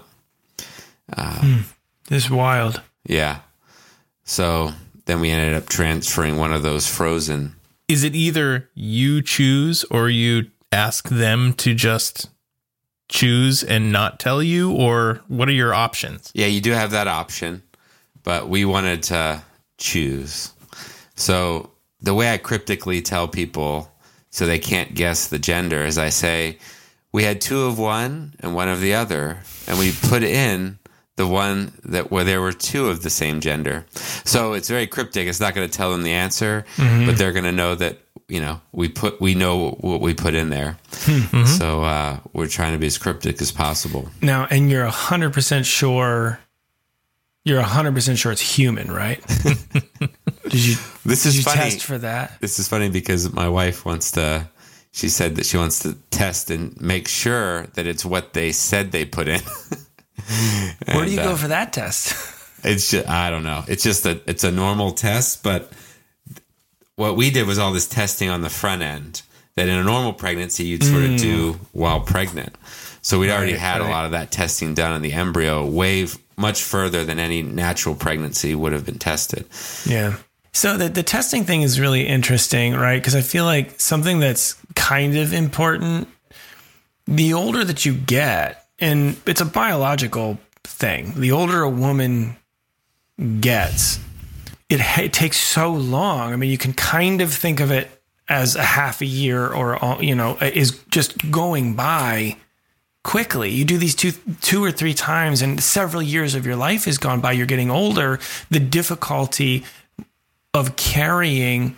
Uh, 1.12 1.40
hmm. 1.42 1.62
This 2.08 2.26
is 2.26 2.32
wild. 2.32 2.82
Yeah. 3.06 3.40
So 4.24 4.74
then 5.06 5.20
we 5.20 5.30
ended 5.30 5.56
up 5.56 5.68
transferring 5.68 6.38
one 6.38 6.54
of 6.54 6.64
those 6.64 6.88
frozen. 6.88 7.56
Is 7.88 8.04
it 8.04 8.16
either 8.16 8.70
you 8.74 9.22
choose 9.22 9.84
or 9.86 10.10
you 10.10 10.52
ask 10.72 11.10
them 11.10 11.54
to 11.54 11.74
just 11.74 12.30
choose 13.10 13.64
and 13.64 13.92
not 13.92 14.20
tell 14.20 14.42
you, 14.42 14.72
or 14.72 15.22
what 15.28 15.50
are 15.50 15.54
your 15.54 15.74
options? 15.74 16.32
Yeah, 16.34 16.48
you 16.48 16.62
do 16.62 16.72
have 16.72 16.92
that 16.92 17.08
option, 17.08 17.62
but 18.24 18.48
we 18.48 18.64
wanted 18.64 19.04
to 19.04 19.44
choose. 19.78 20.54
So 21.16 21.72
the 22.00 22.14
way 22.14 22.34
I 22.34 22.38
cryptically 22.38 23.02
tell 23.02 23.28
people 23.28 23.92
so 24.30 24.46
they 24.46 24.60
can't 24.60 24.96
guess 24.96 25.28
the 25.28 25.40
gender 25.40 25.84
is 25.84 25.98
I 25.98 26.08
say, 26.08 26.58
we 27.12 27.24
had 27.24 27.42
two 27.42 27.64
of 27.64 27.78
one 27.78 28.34
and 28.40 28.56
one 28.56 28.70
of 28.70 28.80
the 28.80 28.94
other, 28.94 29.40
and 29.68 29.78
we 29.78 29.92
put 29.92 30.24
in 30.24 30.80
the 31.18 31.28
one 31.28 31.72
that 31.84 32.12
where 32.12 32.24
there 32.24 32.42
were 32.42 32.54
two 32.54 32.88
of 32.90 33.04
the 33.04 33.10
same 33.10 33.42
gender. 33.42 33.86
So 34.26 34.54
it's 34.54 34.70
very 34.70 34.88
cryptic. 34.88 35.28
It's 35.28 35.40
not 35.40 35.54
going 35.54 35.68
to 35.70 35.74
tell 35.78 35.92
them 35.92 36.04
the 36.04 36.14
answer, 36.14 36.66
but 36.78 37.18
they're 37.18 37.34
going 37.34 37.46
to 37.46 37.52
know 37.52 37.76
that 37.76 38.00
you 38.28 38.40
know 38.40 38.62
we 38.72 38.88
put 38.88 39.20
we 39.22 39.36
know 39.36 39.72
what 39.82 40.02
we 40.02 40.14
put 40.14 40.34
in 40.36 40.50
there. 40.50 40.78
So 41.58 41.84
uh, 41.84 42.20
we're 42.34 42.48
trying 42.48 42.74
to 42.74 42.80
be 42.80 42.88
as 42.88 42.98
cryptic 42.98 43.42
as 43.42 43.52
possible. 43.52 44.10
Now, 44.22 44.48
and 44.50 44.70
you're 44.70 44.88
100% 44.88 45.66
sure 45.66 46.40
you're 47.44 47.62
100% 47.62 48.18
sure 48.18 48.32
it's 48.32 48.42
human, 48.42 48.92
right? 48.92 49.20
Did 50.44 50.66
you 50.66 50.76
This 51.06 51.24
did 51.24 51.30
is 51.30 51.38
you 51.38 51.44
funny. 51.44 51.58
test 51.62 51.84
for 51.84 51.98
that? 51.98 52.40
This 52.40 52.60
is 52.60 52.68
funny 52.68 52.90
because 52.90 53.32
my 53.34 53.50
wife 53.50 53.84
wants 53.86 54.12
to. 54.12 54.48
She 54.92 55.08
said 55.10 55.36
that 55.38 55.46
she 55.46 55.56
wants 55.58 55.80
to 55.80 55.94
test 56.12 56.52
and 56.52 56.80
make 56.82 57.08
sure 57.08 57.64
that 57.76 57.88
it's 57.88 58.04
what 58.06 58.34
they 58.34 58.52
said 58.52 58.92
they 58.92 59.06
put 59.06 59.28
in. 59.30 59.40
Where 60.86 61.06
do 61.06 61.12
you 61.12 61.20
And, 61.20 61.28
go 61.28 61.34
uh, 61.34 61.38
for 61.38 61.48
that 61.50 61.74
test? 61.74 62.16
It's 62.64 62.92
just 62.92 63.10
I 63.10 63.32
don't 63.32 63.42
know. 63.42 63.64
It's 63.68 63.82
just 63.82 64.06
a 64.06 64.22
it's 64.28 64.44
a 64.44 64.52
normal 64.52 64.92
test, 64.92 65.42
but 65.42 65.72
what 66.96 67.16
we 67.16 67.32
did 67.32 67.48
was 67.48 67.58
all 67.58 67.74
this 67.74 67.88
testing 67.88 68.30
on 68.30 68.42
the 68.42 68.52
front 68.52 68.84
end 68.84 69.24
that 69.56 69.68
in 69.68 69.76
a 69.76 69.84
normal 69.84 70.14
pregnancy 70.14 70.66
you'd 70.66 70.84
sort 70.84 71.04
of 71.04 71.18
do 71.18 71.54
while 71.72 72.02
pregnant. 72.02 72.56
So 73.02 73.20
we'd 73.20 73.32
already 73.32 73.54
had 73.54 73.82
right. 73.82 73.88
a 73.88 73.90
lot 73.90 74.06
of 74.06 74.12
that 74.12 74.32
testing 74.32 74.76
done 74.76 74.96
in 74.96 75.02
the 75.02 75.14
embryo, 75.14 75.66
way 75.66 76.08
much 76.38 76.64
further 76.64 77.04
than 77.04 77.20
any 77.20 77.42
natural 77.42 77.96
pregnancy 77.96 78.54
would 78.54 78.74
have 78.74 78.86
been 78.86 79.00
tested. 79.00 79.48
Yeah. 79.86 80.18
So 80.54 80.78
the 80.78 80.90
the 80.90 81.04
testing 81.04 81.46
thing 81.46 81.62
is 81.62 81.80
really 81.80 82.06
interesting, 82.08 82.74
right? 82.74 82.98
Because 82.98 83.16
I 83.16 83.22
feel 83.22 83.46
like 83.46 83.80
something 83.80 84.20
that's 84.20 84.56
kind 84.76 85.18
of 85.18 85.34
important. 85.34 86.08
The 87.08 87.34
older 87.34 87.64
that 87.64 87.86
you 87.86 87.94
get, 87.94 88.61
and 88.82 89.16
it's 89.26 89.40
a 89.40 89.46
biological 89.46 90.40
thing. 90.64 91.14
The 91.16 91.32
older 91.32 91.62
a 91.62 91.70
woman 91.70 92.36
gets, 93.40 94.00
it, 94.70 94.82
it 94.98 95.14
takes 95.14 95.38
so 95.38 95.72
long. 95.72 96.34
I 96.34 96.36
mean, 96.36 96.50
you 96.50 96.58
can 96.58 96.74
kind 96.74 97.22
of 97.22 97.34
think 97.34 97.60
of 97.60 97.72
it 97.72 97.90
as 98.28 98.56
a 98.56 98.64
half 98.64 99.02
a 99.02 99.06
year, 99.06 99.48
or 99.48 99.78
you 100.02 100.16
know, 100.16 100.38
is 100.42 100.80
just 100.90 101.32
going 101.32 101.76
by 101.76 102.38
quickly. 103.04 103.50
You 103.52 103.66
do 103.66 103.78
these 103.78 103.96
two 103.96 104.12
two 104.42 104.64
or 104.64 104.72
three 104.72 104.94
times 104.94 105.42
and 105.42 105.62
several 105.62 106.02
years 106.02 106.34
of 106.36 106.46
your 106.46 106.56
life 106.56 106.86
has 106.86 106.98
gone 106.98 107.20
by. 107.22 107.34
You're 107.34 107.46
getting 107.46 107.70
older. 107.70 108.20
The 108.50 108.60
difficulty 108.60 109.64
of 110.54 110.76
carrying 110.76 111.76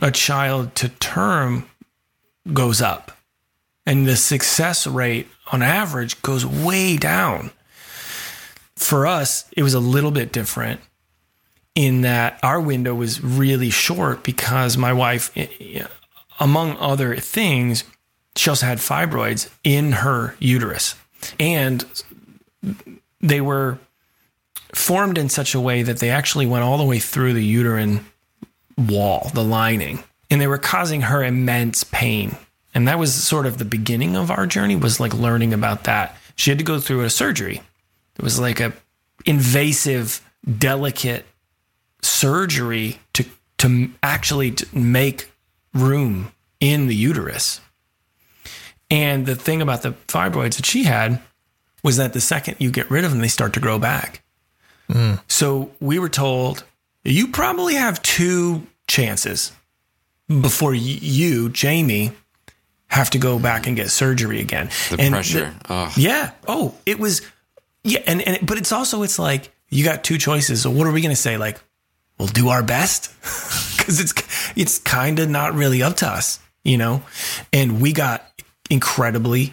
a 0.00 0.10
child 0.10 0.74
to 0.76 0.88
term 0.88 1.68
goes 2.52 2.80
up. 2.82 3.12
And 3.86 4.06
the 4.06 4.16
success 4.16 4.86
rate 4.86 5.28
on 5.50 5.62
average 5.62 6.20
goes 6.22 6.46
way 6.46 6.96
down. 6.96 7.50
For 8.76 9.06
us, 9.06 9.44
it 9.56 9.62
was 9.62 9.74
a 9.74 9.80
little 9.80 10.10
bit 10.10 10.32
different 10.32 10.80
in 11.74 12.02
that 12.02 12.38
our 12.42 12.60
window 12.60 12.94
was 12.94 13.22
really 13.22 13.70
short 13.70 14.22
because 14.22 14.76
my 14.76 14.92
wife, 14.92 15.30
among 16.38 16.76
other 16.78 17.16
things, 17.16 17.84
she 18.36 18.50
also 18.50 18.66
had 18.66 18.78
fibroids 18.78 19.50
in 19.64 19.92
her 19.92 20.36
uterus. 20.38 20.94
And 21.38 21.84
they 23.20 23.40
were 23.40 23.78
formed 24.74 25.18
in 25.18 25.28
such 25.28 25.54
a 25.54 25.60
way 25.60 25.82
that 25.82 25.98
they 25.98 26.10
actually 26.10 26.46
went 26.46 26.64
all 26.64 26.78
the 26.78 26.84
way 26.84 26.98
through 26.98 27.34
the 27.34 27.44
uterine 27.44 28.04
wall, 28.76 29.30
the 29.34 29.44
lining, 29.44 30.02
and 30.30 30.40
they 30.40 30.46
were 30.46 30.58
causing 30.58 31.02
her 31.02 31.22
immense 31.22 31.84
pain. 31.84 32.36
And 32.74 32.88
that 32.88 32.98
was 32.98 33.14
sort 33.14 33.46
of 33.46 33.58
the 33.58 33.64
beginning 33.64 34.16
of 34.16 34.30
our 34.30 34.46
journey 34.46 34.76
was 34.76 34.98
like 34.98 35.12
learning 35.14 35.52
about 35.52 35.84
that. 35.84 36.16
She 36.36 36.50
had 36.50 36.58
to 36.58 36.64
go 36.64 36.80
through 36.80 37.02
a 37.02 37.10
surgery. 37.10 37.60
It 38.16 38.22
was 38.22 38.40
like 38.40 38.60
a 38.60 38.72
invasive, 39.26 40.20
delicate 40.58 41.26
surgery 42.02 42.98
to 43.12 43.24
to 43.58 43.90
actually 44.02 44.50
to 44.50 44.66
make 44.76 45.30
room 45.74 46.32
in 46.60 46.86
the 46.86 46.96
uterus. 46.96 47.60
And 48.90 49.24
the 49.24 49.36
thing 49.36 49.62
about 49.62 49.82
the 49.82 49.92
fibroids 50.08 50.56
that 50.56 50.66
she 50.66 50.84
had 50.84 51.20
was 51.82 51.96
that 51.96 52.12
the 52.12 52.20
second 52.20 52.56
you 52.58 52.70
get 52.70 52.90
rid 52.90 53.04
of 53.04 53.10
them, 53.10 53.20
they 53.20 53.28
start 53.28 53.52
to 53.54 53.60
grow 53.60 53.78
back. 53.78 54.22
Mm. 54.88 55.20
So 55.28 55.70
we 55.80 55.98
were 55.98 56.08
told 56.08 56.64
you 57.04 57.28
probably 57.28 57.74
have 57.74 58.02
two 58.02 58.66
chances 58.86 59.52
before 60.28 60.74
you, 60.74 61.48
Jamie, 61.48 62.12
have 62.92 63.08
to 63.10 63.18
go 63.18 63.38
back 63.38 63.66
and 63.66 63.74
get 63.74 63.90
surgery 63.90 64.40
again. 64.40 64.68
The 64.90 64.96
And 65.00 65.12
pressure. 65.14 65.54
oh, 65.70 65.90
yeah. 65.96 66.32
Oh, 66.46 66.74
it 66.84 66.98
was. 66.98 67.22
Yeah, 67.84 68.00
and 68.06 68.20
and 68.22 68.46
but 68.46 68.58
it's 68.58 68.70
also 68.70 69.02
it's 69.02 69.18
like 69.18 69.50
you 69.70 69.82
got 69.82 70.04
two 70.04 70.18
choices. 70.18 70.62
So 70.62 70.70
what 70.70 70.86
are 70.86 70.92
we 70.92 71.00
gonna 71.00 71.16
say? 71.16 71.36
Like, 71.38 71.58
we'll 72.18 72.28
do 72.28 72.48
our 72.50 72.62
best 72.62 73.10
because 73.76 73.98
it's 73.98 74.12
it's 74.56 74.78
kind 74.78 75.18
of 75.18 75.28
not 75.30 75.54
really 75.54 75.82
up 75.82 75.96
to 75.96 76.06
us, 76.06 76.38
you 76.64 76.76
know. 76.76 77.02
And 77.52 77.80
we 77.80 77.92
got 77.92 78.24
incredibly 78.70 79.52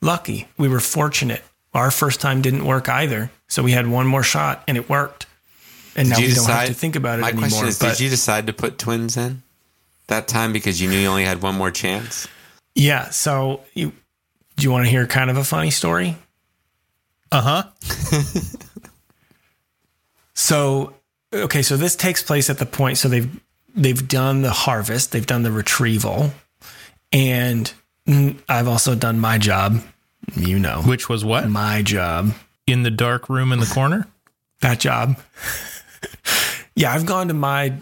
lucky. 0.00 0.46
We 0.56 0.68
were 0.68 0.80
fortunate. 0.80 1.42
Our 1.74 1.90
first 1.90 2.20
time 2.20 2.42
didn't 2.42 2.64
work 2.64 2.88
either, 2.88 3.30
so 3.48 3.62
we 3.62 3.72
had 3.72 3.86
one 3.86 4.06
more 4.06 4.22
shot 4.22 4.62
and 4.68 4.76
it 4.76 4.88
worked. 4.88 5.26
And 5.96 6.08
now 6.08 6.16
Did 6.16 6.22
we 6.22 6.28
you 6.30 6.34
don't 6.36 6.46
have 6.48 6.68
to 6.68 6.74
think 6.74 6.96
about 6.96 7.18
it 7.18 7.22
My 7.22 7.28
anymore. 7.30 7.48
question 7.48 7.68
is: 7.68 7.78
but 7.78 7.90
Did 7.90 8.00
you 8.00 8.08
decide 8.10 8.46
to 8.46 8.52
put 8.52 8.78
twins 8.78 9.16
in 9.16 9.42
that 10.06 10.28
time 10.28 10.52
because 10.52 10.80
you 10.80 10.88
knew 10.88 10.98
you 10.98 11.08
only 11.08 11.24
had 11.24 11.42
one 11.42 11.54
more 11.54 11.70
chance? 11.70 12.28
Yeah, 12.74 13.10
so 13.10 13.60
you 13.74 13.92
do 14.56 14.64
you 14.64 14.70
want 14.70 14.84
to 14.84 14.90
hear 14.90 15.06
kind 15.06 15.30
of 15.30 15.36
a 15.36 15.44
funny 15.44 15.70
story? 15.70 16.16
Uh 17.30 17.40
huh. 17.40 17.62
So 20.34 20.94
okay, 21.32 21.62
so 21.62 21.76
this 21.76 21.96
takes 21.96 22.22
place 22.22 22.50
at 22.50 22.58
the 22.58 22.66
point 22.66 22.98
so 22.98 23.08
they've 23.08 23.30
they've 23.74 24.06
done 24.08 24.42
the 24.42 24.50
harvest, 24.50 25.12
they've 25.12 25.26
done 25.26 25.42
the 25.42 25.52
retrieval, 25.52 26.32
and 27.12 27.72
I've 28.48 28.68
also 28.68 28.94
done 28.94 29.20
my 29.20 29.38
job. 29.38 29.82
You 30.36 30.58
know, 30.58 30.82
Which 30.82 31.08
was 31.08 31.24
what? 31.24 31.48
my 31.48 31.82
job, 31.82 32.32
In 32.66 32.82
the 32.84 32.90
dark 32.90 33.28
room 33.28 33.52
in 33.52 33.58
the 33.60 33.66
corner? 33.74 34.06
that 34.60 34.78
job. 34.78 35.18
yeah, 36.76 36.92
I've 36.92 37.04
gone 37.06 37.28
to 37.28 37.34
my 37.34 37.74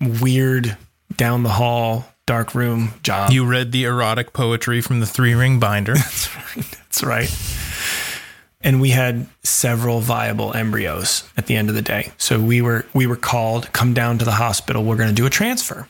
weird 0.00 0.76
down 1.16 1.42
the 1.42 1.50
hall 1.50 2.06
dark 2.32 2.54
room 2.54 2.94
job. 3.02 3.30
You 3.30 3.44
read 3.44 3.72
the 3.72 3.84
erotic 3.84 4.32
poetry 4.32 4.80
from 4.80 5.00
the 5.00 5.06
three 5.06 5.34
ring 5.34 5.60
binder. 5.60 5.94
That's 5.96 6.34
right. 6.34 6.70
That's 6.70 7.04
right. 7.04 7.48
And 8.62 8.80
we 8.80 8.88
had 8.88 9.26
several 9.42 10.00
viable 10.00 10.54
embryos 10.54 11.28
at 11.36 11.46
the 11.46 11.56
end 11.56 11.68
of 11.68 11.74
the 11.74 11.82
day. 11.82 12.10
So 12.16 12.40
we 12.40 12.62
were 12.62 12.86
we 12.94 13.06
were 13.06 13.16
called, 13.16 13.70
come 13.74 13.92
down 13.92 14.16
to 14.16 14.24
the 14.24 14.32
hospital. 14.32 14.82
We're 14.82 14.96
going 14.96 15.10
to 15.10 15.14
do 15.14 15.26
a 15.26 15.30
transfer. 15.30 15.86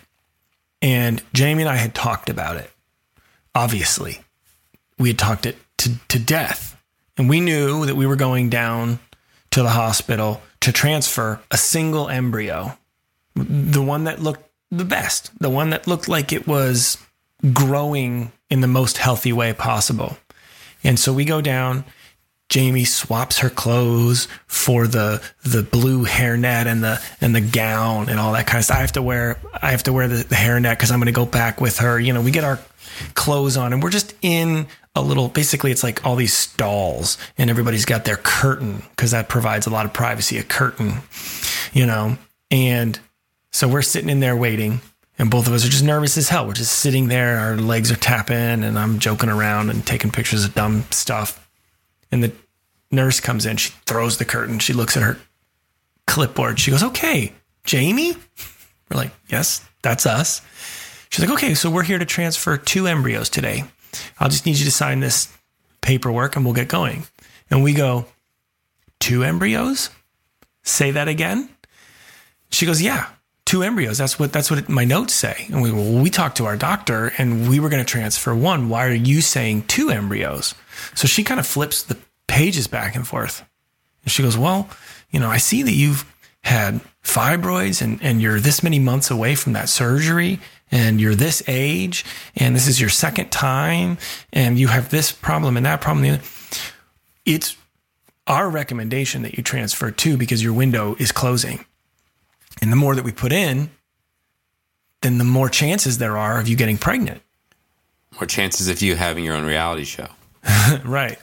And 0.80 1.22
Jamie 1.32 1.62
and 1.62 1.70
I 1.70 1.76
had 1.76 1.94
talked 1.94 2.28
about 2.28 2.56
it. 2.56 2.69
Obviously, 3.54 4.19
we 4.99 5.10
had 5.10 5.19
talked 5.21 5.47
it 5.47 5.56
to, 5.78 5.93
to 6.08 6.19
death. 6.19 6.76
And 7.17 7.28
we 7.28 7.40
knew 7.40 7.86
that 7.86 7.95
we 7.95 8.06
were 8.06 8.17
going 8.17 8.50
down 8.50 8.99
to 9.52 9.62
the 9.62 9.69
hospital 9.71 10.43
to 10.62 10.73
transfer 10.73 11.38
a 11.52 11.56
single 11.56 12.08
embryo, 12.08 12.76
the 13.36 13.82
one 13.82 14.04
that 14.04 14.21
looked 14.21 14.51
the 14.73 14.85
best, 14.87 15.30
the 15.39 15.50
one 15.50 15.71
that 15.71 15.87
looked 15.87 16.08
like 16.08 16.32
it 16.32 16.49
was 16.49 16.97
growing 17.52 18.32
in 18.50 18.63
the 18.63 18.67
most 18.67 18.97
healthy 18.97 19.32
way 19.32 19.52
possible. 19.52 20.17
And 20.82 20.99
so 20.99 21.13
we 21.13 21.25
go 21.25 21.41
down. 21.41 21.85
Jamie 22.49 22.85
swaps 22.85 23.39
her 23.39 23.49
clothes 23.49 24.28
for 24.47 24.87
the 24.87 25.23
the 25.43 25.63
blue 25.63 26.04
hairnet 26.04 26.67
and 26.67 26.82
the 26.82 27.02
and 27.21 27.35
the 27.35 27.41
gown 27.41 28.08
and 28.08 28.19
all 28.19 28.32
that 28.32 28.47
kind 28.47 28.58
of 28.58 28.65
stuff. 28.65 28.76
I 28.76 28.80
have 28.80 28.93
to 28.93 29.02
wear 29.02 29.39
I 29.54 29.71
have 29.71 29.85
to 29.85 29.93
wear 29.93 30.08
the, 30.08 30.17
the 30.17 30.35
hairnet 30.35 30.73
because 30.73 30.91
I'm 30.91 30.99
going 30.99 31.06
to 31.06 31.13
go 31.13 31.25
back 31.25 31.61
with 31.61 31.78
her. 31.78 31.99
You 31.99 32.13
know, 32.13 32.21
we 32.21 32.30
get 32.30 32.45
our 32.45 32.58
clothes 33.15 33.56
on 33.56 33.73
and 33.73 33.82
we're 33.82 33.91
just 33.91 34.15
in 34.21 34.67
a 34.95 35.00
little. 35.00 35.28
Basically, 35.28 35.71
it's 35.71 35.82
like 35.82 36.04
all 36.04 36.17
these 36.17 36.35
stalls 36.35 37.17
and 37.39 37.49
everybody's 37.49 37.87
got 37.87 38.04
their 38.04 38.19
curtain 38.19 38.82
because 38.91 39.13
that 39.13 39.30
provides 39.30 39.67
a 39.67 39.71
lot 39.71 39.87
of 39.87 39.95
privacy. 39.95 40.37
A 40.37 40.43
curtain, 40.43 40.97
you 41.73 41.87
know, 41.87 42.19
and 42.50 43.00
so 43.52 43.69
we're 43.69 43.82
sitting 43.82 44.08
in 44.08 44.21
there 44.21 44.36
waiting, 44.36 44.80
and 45.19 45.30
both 45.30 45.47
of 45.47 45.52
us 45.52 45.65
are 45.65 45.71
just 45.71 45.84
nervous 45.84 46.17
as 46.17 46.28
hell. 46.28 46.47
We're 46.47 46.54
just 46.54 46.78
sitting 46.78 47.08
there, 47.08 47.38
our 47.38 47.56
legs 47.56 47.91
are 47.93 47.97
tapping, 47.97 48.65
and 48.65 48.78
I'm 48.78 48.99
joking 48.99 49.28
around 49.28 49.71
and 49.71 49.86
taking 49.86 50.10
pictures 50.10 50.45
of 50.45 50.54
dumb 50.54 50.84
stuff. 50.91 51.49
And 52.10 52.25
the 52.25 52.32
nurse 52.91 53.21
comes 53.21 53.47
in, 53.47 53.56
she 53.56 53.73
throws 53.86 54.19
the 54.19 54.25
curtain, 54.25 54.58
she 54.58 54.73
looks 54.73 54.97
at 54.97 55.02
her 55.02 55.19
clipboard, 56.06 56.58
she 56.58 56.71
goes, 56.71 56.82
Okay, 56.82 57.32
Jamie? 57.65 58.15
We're 58.91 58.97
like, 58.97 59.12
Yes, 59.28 59.67
that's 59.82 60.06
us. 60.06 60.43
She's 61.10 61.25
like, 61.25 61.34
Okay, 61.34 61.54
so 61.54 61.71
we're 61.71 61.82
here 61.82 61.99
to 61.99 62.06
transfer 62.06 62.56
two 62.56 62.86
embryos 62.86 63.28
today. 63.28 63.65
I'll 64.19 64.30
just 64.30 64.47
need 64.47 64.56
you 64.58 64.65
to 64.65 64.71
sign 64.71 65.00
this 65.00 65.28
paperwork 65.82 66.36
and 66.36 66.45
we'll 66.45 66.54
get 66.54 66.69
going. 66.69 67.04
And 67.50 67.62
we 67.62 67.75
go, 67.75 68.06
Two 68.99 69.25
embryos? 69.25 69.91
Say 70.62 70.93
that 70.93 71.08
again? 71.08 71.49
She 72.50 72.67
goes, 72.67 72.80
"Yeah, 72.80 73.08
two 73.52 73.62
embryos. 73.62 73.99
That's 73.99 74.19
what 74.19 74.32
that's 74.32 74.50
what 74.50 74.67
my 74.71 74.84
notes 74.84 75.12
say." 75.12 75.47
And 75.50 75.60
we 75.60 75.71
well, 75.71 76.02
we 76.02 76.08
talked 76.08 76.38
to 76.38 76.47
our 76.47 76.56
doctor, 76.56 77.12
and 77.19 77.50
we 77.50 77.60
were 77.60 77.69
going 77.69 77.84
to 77.84 77.91
transfer 77.91 78.34
one. 78.34 78.71
Why 78.71 78.86
are 78.86 78.95
you 78.95 79.21
saying 79.21 79.65
two 79.69 79.91
embryos? 79.91 80.54
So 80.95 81.06
she 81.06 81.23
kind 81.23 81.38
of 81.38 81.47
flips 81.47 81.82
the 81.82 81.99
pages 82.26 82.67
back 82.67 82.97
and 82.97 83.06
forth, 83.06 83.45
and 84.04 84.10
she 84.10 84.23
goes, 84.23 84.38
"Well, 84.38 84.71
you 85.10 85.21
know, 85.21 85.28
I 85.28 85.36
see 85.36 85.62
that 85.62 85.73
you've 85.73 86.10
had 86.45 86.80
fibroids, 87.04 87.82
and 87.82 88.02
and 88.02 88.23
you're 88.23 88.41
this 88.41 88.62
many 88.62 88.78
months 88.78 89.10
away 89.10 89.34
from 89.34 89.52
that 89.52 89.69
surgery." 89.69 90.41
And 90.75 91.02
you're 91.02 91.15
this 91.15 91.43
age, 91.47 92.02
and 92.34 92.56
this 92.56 92.67
is 92.67 92.80
your 92.80 92.88
second 92.88 93.30
time, 93.30 93.99
and 94.32 94.58
you 94.58 94.69
have 94.69 94.88
this 94.88 95.12
problem 95.12 95.58
and 95.58 95.67
that 95.67 95.82
problem. 95.82 96.19
It's 97.26 97.56
our 98.26 98.49
recommendation 98.49 99.21
that 99.21 99.36
you 99.36 99.43
transfer 99.43 99.91
two 99.91 100.17
because 100.17 100.43
your 100.43 100.54
window 100.54 100.97
is 100.99 101.12
closing. 101.12 101.67
And 102.62 102.70
the 102.70 102.76
more 102.76 102.94
that 102.94 103.04
we 103.04 103.10
put 103.10 103.32
in, 103.32 103.70
then 105.02 105.18
the 105.18 105.25
more 105.25 105.48
chances 105.48 105.98
there 105.98 106.16
are 106.16 106.38
of 106.38 106.46
you 106.46 106.56
getting 106.56 106.78
pregnant. 106.78 107.20
More 108.14 108.26
chances 108.26 108.68
of 108.68 108.80
you 108.80 108.94
having 108.94 109.25
your 109.25 109.34
own 109.34 109.44
reality 109.44 109.84
show. 109.84 110.06
Right. 110.84 111.18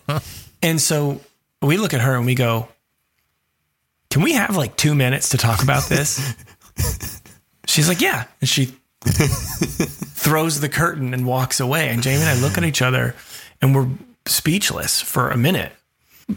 and 0.62 0.80
so 0.80 1.20
we 1.62 1.78
look 1.78 1.94
at 1.94 2.02
her 2.02 2.14
and 2.14 2.26
we 2.26 2.34
go, 2.34 2.68
Can 4.10 4.22
we 4.22 4.34
have 4.34 4.54
like 4.54 4.76
two 4.76 4.94
minutes 4.94 5.30
to 5.30 5.38
talk 5.38 5.62
about 5.62 5.88
this? 5.88 6.34
She's 7.66 7.88
like, 7.88 8.00
Yeah. 8.00 8.24
And 8.40 8.48
she 8.48 8.66
throws 9.04 10.60
the 10.60 10.68
curtain 10.68 11.14
and 11.14 11.26
walks 11.26 11.58
away. 11.58 11.88
And 11.88 12.02
Jamie 12.02 12.20
and 12.20 12.30
I 12.30 12.40
look 12.40 12.58
at 12.58 12.64
each 12.64 12.82
other 12.82 13.14
and 13.62 13.74
we're 13.74 13.88
speechless 14.26 15.00
for 15.00 15.30
a 15.30 15.38
minute. 15.38 15.72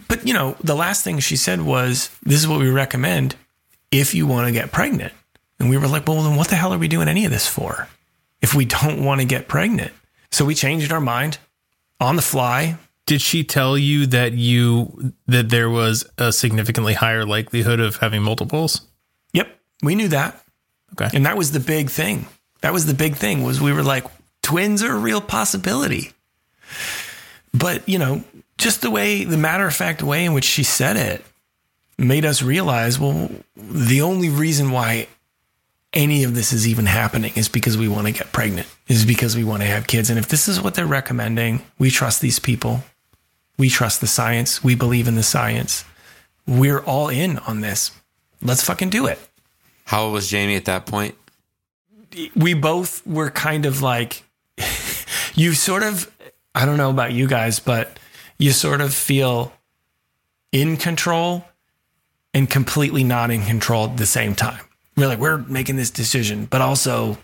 But, 0.07 0.25
you 0.25 0.33
know, 0.33 0.55
the 0.63 0.75
last 0.75 1.03
thing 1.03 1.19
she 1.19 1.35
said 1.35 1.61
was, 1.61 2.09
This 2.23 2.39
is 2.39 2.47
what 2.47 2.59
we 2.59 2.69
recommend 2.69 3.35
if 3.99 4.13
you 4.13 4.27
want 4.27 4.47
to 4.47 4.51
get 4.51 4.71
pregnant. 4.71 5.13
And 5.59 5.69
we 5.69 5.77
were 5.77 5.87
like, 5.87 6.07
Well, 6.07 6.23
then 6.23 6.35
what 6.35 6.47
the 6.49 6.55
hell 6.55 6.73
are 6.73 6.77
we 6.77 6.87
doing 6.87 7.07
any 7.07 7.25
of 7.25 7.31
this 7.31 7.47
for 7.47 7.87
if 8.41 8.53
we 8.53 8.65
don't 8.65 9.03
want 9.03 9.21
to 9.21 9.27
get 9.27 9.47
pregnant? 9.47 9.93
So 10.31 10.45
we 10.45 10.55
changed 10.55 10.91
our 10.91 11.01
mind 11.01 11.37
on 11.99 12.15
the 12.15 12.21
fly. 12.21 12.77
Did 13.05 13.21
she 13.21 13.43
tell 13.43 13.77
you 13.77 14.07
that 14.07 14.33
you 14.33 15.13
that 15.27 15.49
there 15.49 15.69
was 15.69 16.05
a 16.17 16.33
significantly 16.33 16.93
higher 16.93 17.25
likelihood 17.25 17.79
of 17.79 17.97
having 17.97 18.23
multiples? 18.23 18.81
Yep, 19.33 19.47
we 19.83 19.95
knew 19.95 20.07
that. 20.09 20.43
Okay. 20.93 21.15
And 21.15 21.25
that 21.25 21.37
was 21.37 21.51
the 21.51 21.59
big 21.59 21.89
thing. 21.89 22.27
That 22.61 22.73
was 22.73 22.85
the 22.85 22.93
big 22.93 23.15
thing 23.15 23.43
was 23.43 23.61
we 23.61 23.73
were 23.73 23.83
like 23.83 24.05
twins 24.41 24.83
are 24.83 24.93
a 24.93 24.97
real 24.97 25.21
possibility. 25.21 26.11
But, 27.53 27.87
you 27.87 27.97
know, 27.97 28.23
just 28.57 28.81
the 28.81 28.91
way 28.91 29.23
the 29.23 29.37
matter 29.37 29.65
of 29.67 29.73
fact 29.73 30.03
way 30.03 30.25
in 30.25 30.33
which 30.33 30.43
she 30.43 30.63
said 30.63 30.97
it 30.97 31.25
made 31.97 32.25
us 32.25 32.41
realize, 32.41 32.99
well, 32.99 33.29
the 33.55 34.01
only 34.01 34.29
reason 34.29 34.71
why 34.71 35.07
any 35.93 36.23
of 36.23 36.35
this 36.35 36.51
is 36.51 36.67
even 36.67 36.85
happening 36.85 37.31
is 37.35 37.47
because 37.47 37.77
we 37.77 37.87
want 37.87 38.07
to 38.07 38.13
get 38.13 38.31
pregnant, 38.31 38.67
is 38.87 39.05
because 39.05 39.35
we 39.35 39.43
want 39.43 39.61
to 39.61 39.67
have 39.67 39.87
kids. 39.87 40.09
And 40.09 40.19
if 40.19 40.27
this 40.27 40.47
is 40.47 40.61
what 40.61 40.75
they're 40.75 40.85
recommending, 40.85 41.61
we 41.79 41.89
trust 41.89 42.21
these 42.21 42.39
people. 42.39 42.83
We 43.57 43.69
trust 43.69 44.01
the 44.01 44.07
science. 44.07 44.63
We 44.63 44.75
believe 44.75 45.07
in 45.07 45.15
the 45.15 45.23
science. 45.23 45.85
We're 46.45 46.79
all 46.79 47.07
in 47.07 47.39
on 47.39 47.61
this. 47.61 47.91
Let's 48.41 48.63
fucking 48.63 48.89
do 48.89 49.07
it. 49.07 49.19
How 49.85 50.03
old 50.03 50.13
was 50.13 50.27
Jamie 50.27 50.55
at 50.55 50.65
that 50.65 50.85
point? 50.85 51.15
we 52.35 52.53
both 52.53 53.05
were 53.05 53.29
kind 53.29 53.65
of 53.65 53.81
like 53.81 54.23
you 55.35 55.53
sort 55.53 55.83
of 55.83 56.11
I 56.53 56.65
don't 56.65 56.77
know 56.77 56.89
about 56.89 57.11
you 57.11 57.27
guys, 57.27 57.59
but 57.59 57.99
you 58.37 58.51
sort 58.51 58.81
of 58.81 58.93
feel 58.93 59.51
in 60.51 60.77
control 60.77 61.45
and 62.35 62.49
completely 62.49 63.03
not 63.03 63.31
in 63.31 63.43
control 63.43 63.89
at 63.89 63.97
the 63.97 64.05
same 64.05 64.35
time. 64.35 64.59
We're 64.97 65.07
like, 65.07 65.19
we're 65.19 65.37
making 65.37 65.77
this 65.77 65.89
decision, 65.89 66.45
but 66.45 66.61
also 66.61 67.17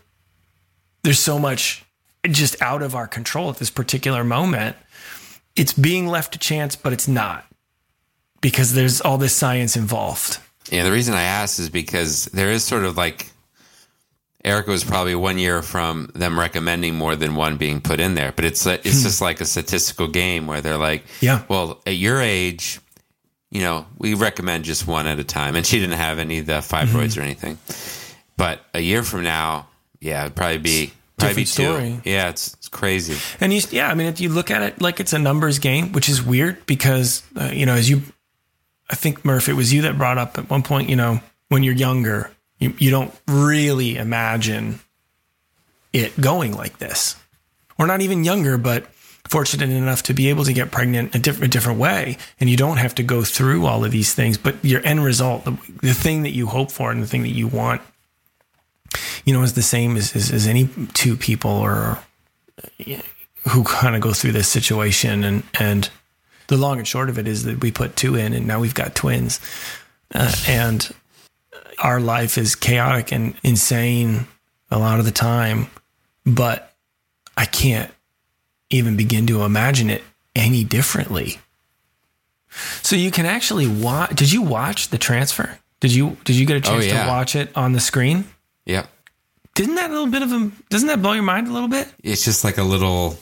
there's 1.04 1.20
so 1.20 1.38
much 1.38 1.86
just 2.26 2.60
out 2.62 2.82
of 2.82 2.96
our 2.96 3.08
control 3.08 3.50
at 3.50 3.58
this 3.58 3.70
particular 3.70 4.24
moment. 4.24 4.78
It's 5.56 5.74
being 5.74 6.08
left 6.08 6.32
to 6.34 6.40
chance, 6.40 6.78
but 6.78 6.94
it's 6.94 7.10
not 7.10 7.46
because 8.40 8.74
there's 8.74 9.02
all 9.02 9.18
this 9.18 9.36
science 9.36 9.76
involved. 9.76 10.40
Yeah, 10.72 10.86
the 10.86 10.92
reason 10.92 11.14
I 11.14 11.24
asked 11.24 11.60
is 11.60 11.70
because 11.70 12.26
there 12.28 12.50
is 12.50 12.64
sort 12.64 12.86
of 12.86 12.96
like 12.96 13.30
Erica 14.46 14.72
was 14.72 14.86
probably 14.86 15.16
one 15.16 15.38
year 15.38 15.62
from 15.62 16.10
them 16.16 16.40
recommending 16.40 16.96
more 16.96 17.18
than 17.18 17.36
one 17.36 17.58
being 17.58 17.82
put 17.82 18.00
in 18.00 18.16
there, 18.16 18.32
but 18.32 18.46
it's 18.46 18.66
it's 18.66 18.84
hmm. 18.84 19.04
just 19.04 19.20
like 19.20 19.42
a 19.42 19.46
statistical 19.46 20.08
game 20.08 20.48
where 20.48 20.62
they're 20.62 20.78
like, 20.78 21.04
Yeah. 21.20 21.44
well, 21.50 21.82
at 21.86 21.98
your 21.98 22.22
age, 22.22 22.80
you 23.52 23.62
know, 23.62 23.86
we 23.98 24.14
recommend 24.14 24.64
just 24.64 24.88
one 24.88 25.06
at 25.08 25.20
a 25.20 25.24
time, 25.24 25.56
and 25.56 25.66
she 25.66 25.80
didn't 25.80 25.98
have 25.98 26.18
any 26.20 26.40
of 26.40 26.46
the 26.46 26.54
fibroids 26.54 27.18
or 27.18 27.22
anything. 27.22 27.58
But 28.38 28.62
a 28.74 28.80
year 28.80 29.04
from 29.04 29.24
now, 29.24 29.68
yeah, 30.00 30.22
it'd 30.24 30.36
probably 30.36 30.58
be 30.58 30.94
probably 31.18 31.36
be 31.36 31.44
Different 31.44 31.48
two. 31.48 31.94
story. 32.00 32.02
Yeah, 32.12 32.30
it's 32.30 32.54
it's 32.56 32.70
crazy. 32.70 33.18
And 33.40 33.54
you, 33.54 33.62
yeah, 33.70 33.90
I 33.90 33.94
mean, 33.94 34.08
if 34.08 34.20
you 34.20 34.30
look 34.30 34.50
at 34.50 34.64
it 34.64 34.82
like 34.82 35.00
it's 35.00 35.14
a 35.14 35.20
numbers 35.20 35.60
game, 35.60 35.92
which 35.92 36.10
is 36.10 36.24
weird 36.24 36.66
because, 36.66 37.22
uh, 37.40 37.52
you 37.54 37.66
know, 37.66 37.76
as 37.76 37.90
you, 37.90 38.02
I 38.90 38.96
think, 38.96 39.24
Murph, 39.24 39.48
it 39.50 39.54
was 39.54 39.72
you 39.72 39.84
that 39.84 39.98
brought 39.98 40.18
up 40.18 40.38
at 40.38 40.50
one 40.50 40.64
point, 40.64 40.90
you 40.90 40.96
know, 40.96 41.20
when 41.50 41.62
you're 41.62 41.76
younger, 41.76 42.32
you, 42.58 42.74
you 42.80 42.90
don't 42.90 43.14
really 43.28 43.98
imagine 43.98 44.80
it 45.94 46.20
going 46.20 46.54
like 46.54 46.80
this. 46.80 47.16
Or 47.78 47.86
not 47.86 48.02
even 48.02 48.24
younger, 48.24 48.58
but 48.58 48.88
fortunate 49.32 49.70
enough 49.70 50.04
to 50.04 50.14
be 50.14 50.28
able 50.28 50.44
to 50.44 50.52
get 50.52 50.72
pregnant 50.72 51.16
a 51.16 51.20
different, 51.20 51.46
a 51.46 51.48
different 51.48 51.80
way. 51.80 52.18
And 52.40 52.50
you 52.50 52.58
don't 52.58 52.78
have 52.78 52.94
to 52.96 53.04
go 53.04 53.24
through 53.24 53.66
all 53.66 53.86
of 53.86 53.92
these 53.92 54.14
things, 54.14 54.38
but 54.38 54.64
your 54.64 54.86
end 54.86 55.06
result, 55.06 55.46
the, 55.46 55.58
the 55.82 55.94
thing 55.94 56.24
that 56.24 56.32
you 56.32 56.48
hope 56.48 56.70
for 56.70 56.92
and 56.92 57.02
the 57.02 57.08
thing 57.08 57.24
that 57.24 57.30
you 57.30 57.48
want, 57.48 57.82
you 59.24 59.34
know, 59.34 59.42
is 59.42 59.54
the 59.54 59.62
same 59.62 59.96
as, 59.96 60.14
as, 60.18 60.32
as 60.32 60.48
any 60.48 60.68
two 60.94 61.16
people 61.16 61.50
or 61.50 62.00
who 63.48 63.64
kind 63.64 63.96
of 63.96 64.02
go 64.02 64.12
through 64.12 64.34
this 64.34 64.48
situation 64.48 65.24
and 65.24 65.44
and 65.60 65.90
the 66.48 66.58
long 66.58 66.78
and 66.78 66.88
short 66.88 67.10
of 67.10 67.18
it 67.18 67.28
is 67.28 67.44
that 67.44 67.62
we 67.62 67.72
put 67.72 67.96
two 67.96 68.16
in 68.16 68.34
and 68.34 68.46
now 68.46 68.60
we've 68.60 68.76
got 68.76 68.94
twins 68.94 69.40
uh, 70.14 70.32
and 70.48 70.94
our 71.80 72.00
life 72.00 72.38
is 72.38 72.56
chaotic 72.56 73.12
and 73.12 73.34
insane 73.42 74.28
a 74.70 74.78
lot 74.78 75.00
of 75.00 75.06
the 75.06 75.12
time 75.12 75.68
but 76.26 76.74
i 77.36 77.46
can't 77.46 77.92
even 78.72 78.98
begin 78.98 79.28
to 79.28 79.44
imagine 79.44 79.90
it 79.90 80.04
any 80.36 80.64
differently 80.64 81.40
so 82.82 82.96
you 82.96 83.12
can 83.12 83.26
actually 83.26 83.68
watch 83.68 84.10
did 84.16 84.32
you 84.32 84.42
watch 84.42 84.90
the 84.90 84.98
transfer 84.98 85.58
did 85.80 85.94
you 85.94 86.18
did 86.26 86.36
you 86.36 86.46
get 86.46 86.56
a 86.66 86.70
oh, 86.70 86.74
chance 86.74 86.86
yeah. 86.88 87.04
to 87.04 87.10
watch 87.10 87.36
it 87.36 87.56
on 87.56 87.74
the 87.74 87.80
screen 87.80 88.26
Yep. 88.66 88.88
didn't 89.56 89.76
that 89.76 89.90
a 89.90 89.94
little 89.94 90.08
bit 90.12 90.22
of 90.22 90.32
a 90.32 90.52
doesn't 90.70 90.88
that 90.88 91.02
blow 91.02 91.14
your 91.14 91.24
mind 91.24 91.48
a 91.48 91.52
little 91.54 91.68
bit 91.70 91.88
it's 92.04 92.24
just 92.26 92.44
like 92.44 92.58
a 92.58 92.64
little 92.64 93.18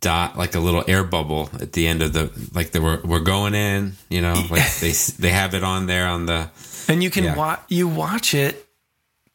dot 0.00 0.36
like 0.36 0.54
a 0.54 0.60
little 0.60 0.84
air 0.86 1.02
bubble 1.04 1.48
at 1.60 1.72
the 1.72 1.86
end 1.86 2.02
of 2.02 2.12
the 2.12 2.30
like 2.54 2.70
they 2.72 2.78
were 2.78 3.00
we're 3.04 3.20
going 3.20 3.54
in 3.54 3.92
you 4.10 4.20
know 4.20 4.34
like 4.50 4.76
they 4.80 4.92
they 5.18 5.30
have 5.30 5.54
it 5.54 5.64
on 5.64 5.86
there 5.86 6.06
on 6.06 6.26
the 6.26 6.48
and 6.88 7.02
you 7.02 7.10
can 7.10 7.24
Yeah. 7.24 7.34
wa- 7.34 7.58
you 7.68 7.88
watch 7.88 8.34
it 8.34 8.66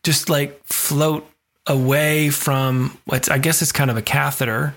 just 0.03 0.29
like 0.29 0.63
float 0.65 1.27
away 1.67 2.29
from 2.29 2.97
what's 3.05 3.29
I 3.29 3.37
guess 3.39 3.61
it's 3.61 3.71
kind 3.71 3.89
of 3.91 3.97
a 3.97 4.01
catheter 4.01 4.73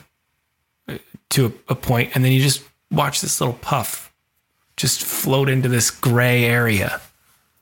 to 1.30 1.46
a, 1.46 1.72
a 1.72 1.74
point, 1.74 2.10
and 2.14 2.24
then 2.24 2.32
you 2.32 2.40
just 2.42 2.62
watch 2.90 3.20
this 3.20 3.40
little 3.40 3.54
puff 3.54 4.12
just 4.76 5.02
float 5.04 5.48
into 5.48 5.68
this 5.68 5.90
gray 5.90 6.44
area. 6.44 7.00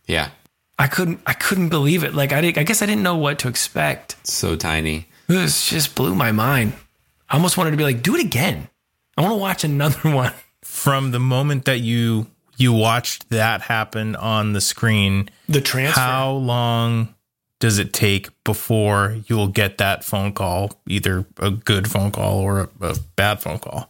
yeah 0.06 0.30
I 0.78 0.86
couldn't 0.88 1.20
I 1.26 1.34
couldn't 1.34 1.68
believe 1.68 2.02
it. 2.04 2.14
Like 2.14 2.32
I 2.32 2.40
did, 2.40 2.58
I 2.58 2.62
guess 2.64 2.82
I 2.82 2.86
didn't 2.86 3.02
know 3.02 3.16
what 3.16 3.38
to 3.40 3.48
expect. 3.48 4.16
so 4.26 4.56
tiny 4.56 5.06
This 5.26 5.68
just 5.68 5.94
blew 5.94 6.14
my 6.14 6.32
mind. 6.32 6.72
I 7.28 7.34
almost 7.36 7.56
wanted 7.56 7.70
to 7.72 7.76
be 7.76 7.84
like, 7.84 8.02
do 8.02 8.14
it 8.16 8.20
again. 8.24 8.68
I 9.16 9.20
want 9.22 9.32
to 9.32 9.36
watch 9.38 9.62
another 9.64 10.10
one. 10.14 10.32
From 10.62 11.10
the 11.12 11.20
moment 11.20 11.66
that 11.66 11.80
you 11.80 12.26
you 12.56 12.72
watched 12.72 13.28
that 13.30 13.62
happen 13.62 14.16
on 14.16 14.52
the 14.54 14.60
screen, 14.60 15.28
The 15.48 15.60
transfer. 15.60 16.00
how 16.00 16.32
long 16.32 17.14
does 17.62 17.78
it 17.78 17.92
take 17.92 18.28
before 18.42 19.16
you 19.28 19.36
will 19.36 19.46
get 19.46 19.78
that 19.78 20.02
phone 20.02 20.32
call, 20.32 20.80
either 20.88 21.24
a 21.38 21.48
good 21.48 21.88
phone 21.88 22.10
call 22.10 22.40
or 22.40 22.60
a, 22.80 22.86
a 22.88 22.96
bad 23.14 23.40
phone 23.40 23.60
call? 23.60 23.88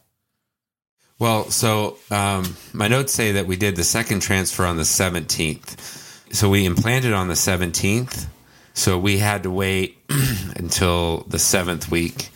well 1.19 1.49
so 1.51 1.97
um 2.11 2.57
my 2.73 2.89
notes 2.89 3.13
say 3.13 3.33
that 3.33 3.47
we 3.47 3.55
did 3.55 3.77
the 3.77 3.85
second 3.85 4.21
transfer 4.21 4.65
on 4.65 4.77
the 4.77 4.83
17th 4.83 6.35
so 6.35 6.51
we 6.51 6.65
implanted 6.65 7.13
on 7.13 7.29
the 7.29 7.35
17th 7.35 8.27
so 8.75 8.99
we 8.99 9.19
had 9.19 9.45
to 9.45 9.51
wait 9.51 9.99
until 10.57 11.19
the 11.29 11.39
seventh 11.39 11.91
week 11.91 12.31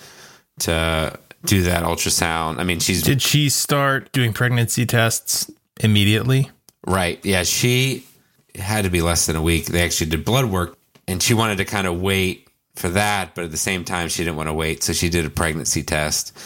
to 0.60 1.18
do 1.44 1.62
that 1.62 1.82
ultrasound 1.82 2.58
i 2.58 2.64
mean 2.64 2.78
she's 2.78 3.02
Did 3.02 3.20
she 3.20 3.48
start 3.48 4.12
doing 4.12 4.32
pregnancy 4.32 4.86
tests 4.86 5.50
immediately? 5.80 6.50
Right. 6.86 7.24
Yeah. 7.24 7.42
She 7.42 8.06
had 8.54 8.84
to 8.84 8.90
be 8.90 9.02
less 9.02 9.26
than 9.26 9.36
a 9.36 9.42
week. 9.42 9.66
They 9.66 9.84
actually 9.84 10.10
did 10.10 10.24
blood 10.24 10.46
work 10.46 10.78
and 11.08 11.22
she 11.22 11.34
wanted 11.34 11.58
to 11.58 11.64
kind 11.64 11.86
of 11.86 12.00
wait 12.00 12.48
for 12.74 12.88
that, 12.90 13.34
but 13.34 13.44
at 13.44 13.50
the 13.50 13.56
same 13.56 13.84
time, 13.84 14.08
she 14.08 14.24
didn't 14.24 14.36
want 14.36 14.48
to 14.48 14.54
wait. 14.54 14.82
So 14.82 14.92
she 14.92 15.08
did 15.08 15.24
a 15.24 15.30
pregnancy 15.30 15.82
test. 15.82 16.36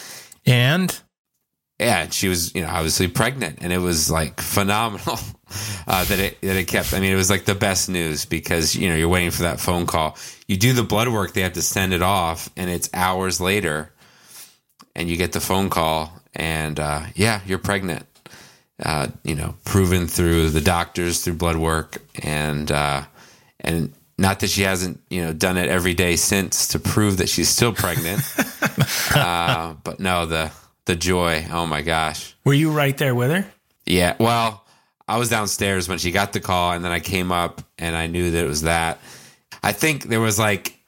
And 0.47 0.97
Yeah. 1.79 2.09
She 2.11 2.29
was, 2.29 2.55
you 2.55 2.63
know, 2.63 2.69
obviously 2.69 3.09
pregnant 3.09 3.59
and 3.63 3.73
it 3.73 3.79
was 3.79 4.11
like 4.11 4.41
phenomenal 4.41 5.19
uh, 5.87 6.05
that 6.05 6.19
it, 6.19 6.41
that 6.43 6.57
it 6.57 6.69
kept. 6.69 6.95
I 6.95 7.01
mean, 7.01 7.13
it 7.13 7.17
was 7.17 7.31
like 7.31 7.47
the 7.47 7.55
best 7.55 7.89
news 7.89 8.27
because, 8.27 8.77
you 8.77 8.89
know, 8.89 8.95
you're 8.95 9.09
waiting 9.09 9.31
for 9.31 9.43
that 9.43 9.61
phone 9.61 9.87
call. 9.87 10.17
You 10.47 10.57
do 10.57 10.73
the 10.73 10.83
blood 10.83 11.09
work, 11.09 11.33
they 11.33 11.41
have 11.41 11.55
to 11.55 11.63
send 11.63 11.93
it 11.93 12.03
off 12.03 12.51
and 12.57 12.71
it's 12.71 12.91
hours 12.95 13.41
later 13.41 13.93
and 14.95 15.09
you 15.09 15.17
get 15.17 15.33
the 15.33 15.41
phone 15.41 15.71
call 15.71 16.13
and, 16.35 16.79
uh, 16.79 17.07
yeah, 17.15 17.41
you're 17.47 17.59
pregnant 17.59 18.07
uh, 18.85 19.09
you 19.25 19.35
know, 19.35 19.55
proven 19.65 20.07
through 20.07 20.51
the 20.51 20.61
doctors, 20.61 21.23
through 21.23 21.35
blood 21.35 21.57
work, 21.57 21.99
and 22.23 22.71
uh, 22.73 23.03
and 23.61 23.93
not 24.21 24.41
that 24.41 24.51
she 24.51 24.63
hasn't, 24.63 25.01
you 25.09 25.23
know, 25.23 25.33
done 25.33 25.57
it 25.57 25.71
every 25.71 25.95
day 25.95 26.15
since 26.17 26.69
to 26.69 26.79
prove 26.79 27.17
that 27.17 27.29
she's 27.31 27.49
still 27.49 27.73
pregnant. 27.73 28.21
uh, 29.15 29.75
but 29.83 29.99
no, 29.99 30.27
the 30.27 30.53
the 30.85 30.95
joy, 30.95 31.47
oh 31.51 31.67
my 31.67 31.83
gosh, 31.83 32.35
Were 32.45 32.53
you 32.55 32.71
right 32.71 32.97
there 32.97 33.15
with 33.15 33.31
her? 33.31 33.51
yeah. 33.87 34.17
Well, 34.21 34.65
I 35.09 35.19
was 35.19 35.29
downstairs 35.31 35.89
when 35.89 35.99
she 35.99 36.11
got 36.13 36.33
the 36.33 36.41
call, 36.41 36.73
and 36.73 36.85
then 36.85 36.93
I 36.93 37.01
came 37.01 37.33
up 37.33 37.63
and 37.79 37.97
I 37.97 38.07
knew 38.07 38.31
that 38.31 38.45
it 38.45 38.49
was 38.49 38.63
that. 38.63 38.99
I 39.63 39.73
think 39.73 40.05
there 40.05 40.21
was 40.21 40.39
like 40.39 40.79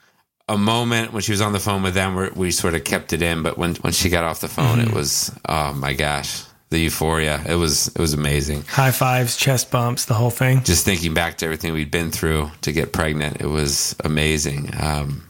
a 0.49 0.59
moment 0.59 1.13
when 1.13 1.23
she 1.23 1.33
was 1.33 1.41
on 1.41 1.53
the 1.53 1.59
phone 1.61 1.83
with 1.83 1.95
them 1.95 2.15
where 2.15 2.31
we 2.35 2.51
sort 2.51 2.75
of 2.75 2.85
kept 2.85 3.13
it 3.13 3.23
in, 3.23 3.43
but 3.43 3.57
when 3.57 3.75
when 3.77 3.93
she 3.95 4.11
got 4.11 4.25
off 4.25 4.41
the 4.41 4.49
phone, 4.49 4.79
it 4.79 4.93
was 4.93 5.33
oh 5.49 5.73
my 5.73 5.95
gosh, 5.95 6.43
the 6.73 6.81
euphoria. 6.81 7.41
It 7.47 7.55
was 7.55 7.89
it 7.89 7.99
was 7.99 8.15
amazing. 8.15 8.63
High 8.63 8.91
fives, 8.91 9.37
chest 9.37 9.71
bumps, 9.71 10.07
the 10.07 10.15
whole 10.15 10.31
thing. 10.31 10.65
Just 10.65 10.85
thinking 10.85 11.15
back 11.15 11.39
to 11.39 11.45
everything 11.45 11.73
we'd 11.73 11.91
been 11.93 12.11
through 12.11 12.51
to 12.63 12.73
get 12.73 12.93
pregnant, 12.93 13.41
it 13.41 13.47
was 13.47 13.95
amazing. 14.05 14.71
Um, 14.81 15.29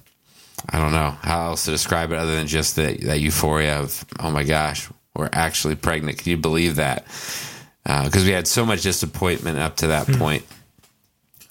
I 0.70 0.78
don't 0.78 0.92
know 0.92 1.10
how 1.22 1.46
else 1.48 1.64
to 1.66 1.70
describe 1.70 2.12
it 2.12 2.18
other 2.18 2.34
than 2.34 2.46
just 2.46 2.76
that 2.76 3.00
that 3.02 3.20
euphoria 3.20 3.78
of 3.80 4.04
oh 4.20 4.30
my 4.30 4.44
gosh, 4.44 4.88
we're 5.14 5.28
actually 5.32 5.74
pregnant. 5.74 6.18
Can 6.18 6.30
you 6.30 6.36
believe 6.38 6.76
that? 6.76 7.04
Because 7.84 8.24
we 8.24 8.30
had 8.30 8.46
so 8.46 8.64
much 8.64 8.82
disappointment 8.82 9.58
up 9.58 9.76
to 9.76 9.88
that 9.88 10.06
point. 10.06 10.44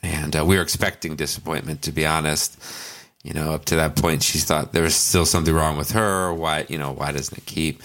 and 0.02 0.36
uh, 0.36 0.46
we 0.46 0.56
were 0.56 0.62
expecting 0.64 1.16
disappointment. 1.16 1.82
To 1.84 1.92
be 1.92 2.06
honest, 2.06 2.58
you 3.24 3.34
know, 3.34 3.52
up 3.52 3.66
to 3.66 3.76
that 3.76 3.96
point, 3.98 4.24
she 4.24 4.40
thought 4.40 4.72
there 4.72 4.84
was 4.84 4.96
still 4.96 5.26
something 5.26 5.54
wrong 5.54 5.78
with 5.78 5.92
her. 5.92 6.34
Why, 6.34 6.66
you 6.70 6.78
know, 6.78 6.92
why 6.94 7.12
doesn't 7.12 7.38
it 7.38 7.46
keep? 7.46 7.82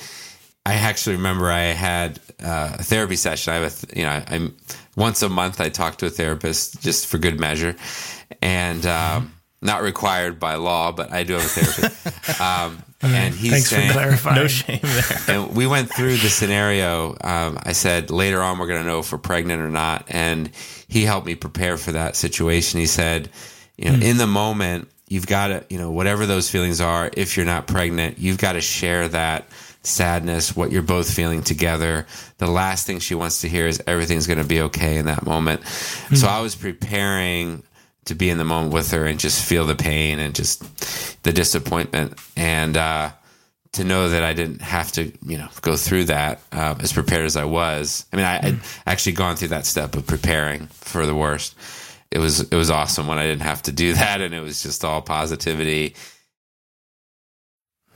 I 0.66 0.74
actually 0.74 1.14
remember 1.14 1.48
I 1.48 1.66
had 1.66 2.18
uh, 2.42 2.76
a 2.80 2.82
therapy 2.82 3.14
session. 3.14 3.52
I 3.52 3.56
have, 3.58 3.84
a, 3.84 3.96
you 3.96 4.04
know, 4.04 4.22
I'm 4.26 4.56
once 4.96 5.22
a 5.22 5.28
month 5.28 5.60
I 5.60 5.68
talk 5.68 5.98
to 5.98 6.06
a 6.06 6.10
therapist 6.10 6.82
just 6.82 7.06
for 7.06 7.18
good 7.18 7.38
measure, 7.38 7.76
and 8.42 8.84
um, 8.84 9.32
not 9.62 9.82
required 9.82 10.40
by 10.40 10.56
law, 10.56 10.90
but 10.90 11.12
I 11.12 11.22
do 11.22 11.34
have 11.34 11.44
a 11.44 11.48
therapist. 11.48 12.40
um, 12.40 12.82
and 13.00 13.32
he's 13.32 13.52
Thanks 13.52 13.70
saying, 13.70 13.88
for 13.88 13.92
clarifying. 13.92 14.36
no 14.36 14.48
shame 14.48 14.80
there. 14.82 15.18
and 15.28 15.54
we 15.54 15.68
went 15.68 15.88
through 15.94 16.16
the 16.16 16.28
scenario. 16.28 17.10
Um, 17.20 17.60
I 17.62 17.70
said 17.70 18.10
later 18.10 18.42
on 18.42 18.58
we're 18.58 18.66
going 18.66 18.82
to 18.82 18.88
know 18.88 18.98
if 18.98 19.12
we're 19.12 19.18
pregnant 19.18 19.62
or 19.62 19.70
not, 19.70 20.06
and 20.08 20.50
he 20.88 21.02
helped 21.04 21.28
me 21.28 21.36
prepare 21.36 21.76
for 21.76 21.92
that 21.92 22.16
situation. 22.16 22.80
He 22.80 22.86
said, 22.86 23.30
You 23.76 23.92
know, 23.92 24.04
in 24.04 24.16
the 24.16 24.26
moment, 24.26 24.88
you've 25.08 25.26
got 25.26 25.48
to, 25.48 25.64
you 25.70 25.78
know, 25.78 25.90
whatever 25.90 26.26
those 26.26 26.50
feelings 26.50 26.80
are, 26.80 27.10
if 27.16 27.36
you're 27.36 27.46
not 27.46 27.66
pregnant, 27.66 28.18
you've 28.18 28.38
got 28.38 28.52
to 28.52 28.60
share 28.60 29.08
that 29.08 29.46
sadness, 29.82 30.56
what 30.56 30.72
you're 30.72 30.82
both 30.82 31.12
feeling 31.12 31.42
together. 31.42 32.06
The 32.38 32.48
last 32.48 32.86
thing 32.86 32.98
she 32.98 33.14
wants 33.14 33.42
to 33.42 33.48
hear 33.48 33.66
is 33.66 33.82
everything's 33.86 34.26
going 34.26 34.40
to 34.40 34.44
be 34.44 34.62
okay 34.62 34.96
in 34.96 35.06
that 35.06 35.24
moment. 35.24 35.64
So 36.14 36.26
I 36.26 36.40
was 36.40 36.56
preparing 36.56 37.62
to 38.06 38.14
be 38.14 38.30
in 38.30 38.38
the 38.38 38.44
moment 38.44 38.72
with 38.72 38.90
her 38.92 39.04
and 39.04 39.18
just 39.18 39.44
feel 39.44 39.64
the 39.64 39.74
pain 39.74 40.18
and 40.18 40.34
just 40.34 41.22
the 41.22 41.32
disappointment 41.32 42.18
and 42.36 42.76
uh, 42.76 43.10
to 43.72 43.84
know 43.84 44.08
that 44.08 44.22
I 44.22 44.32
didn't 44.32 44.62
have 44.62 44.92
to, 44.92 45.12
you 45.24 45.38
know, 45.38 45.48
go 45.60 45.76
through 45.76 46.04
that 46.04 46.40
uh, 46.52 46.74
as 46.80 46.92
prepared 46.92 47.26
as 47.26 47.36
I 47.36 47.44
was. 47.44 48.06
I 48.12 48.16
mean, 48.16 48.24
I, 48.24 48.38
I'd 48.38 48.60
actually 48.86 49.12
gone 49.12 49.36
through 49.36 49.48
that 49.48 49.66
step 49.66 49.96
of 49.96 50.06
preparing 50.06 50.66
for 50.68 51.04
the 51.06 51.14
worst. 51.14 51.56
It 52.10 52.18
was 52.18 52.40
it 52.40 52.54
was 52.54 52.70
awesome 52.70 53.06
when 53.06 53.18
I 53.18 53.26
didn't 53.26 53.42
have 53.42 53.62
to 53.62 53.72
do 53.72 53.92
that, 53.94 54.20
and 54.20 54.34
it 54.34 54.40
was 54.40 54.62
just 54.62 54.84
all 54.84 55.02
positivity. 55.02 55.94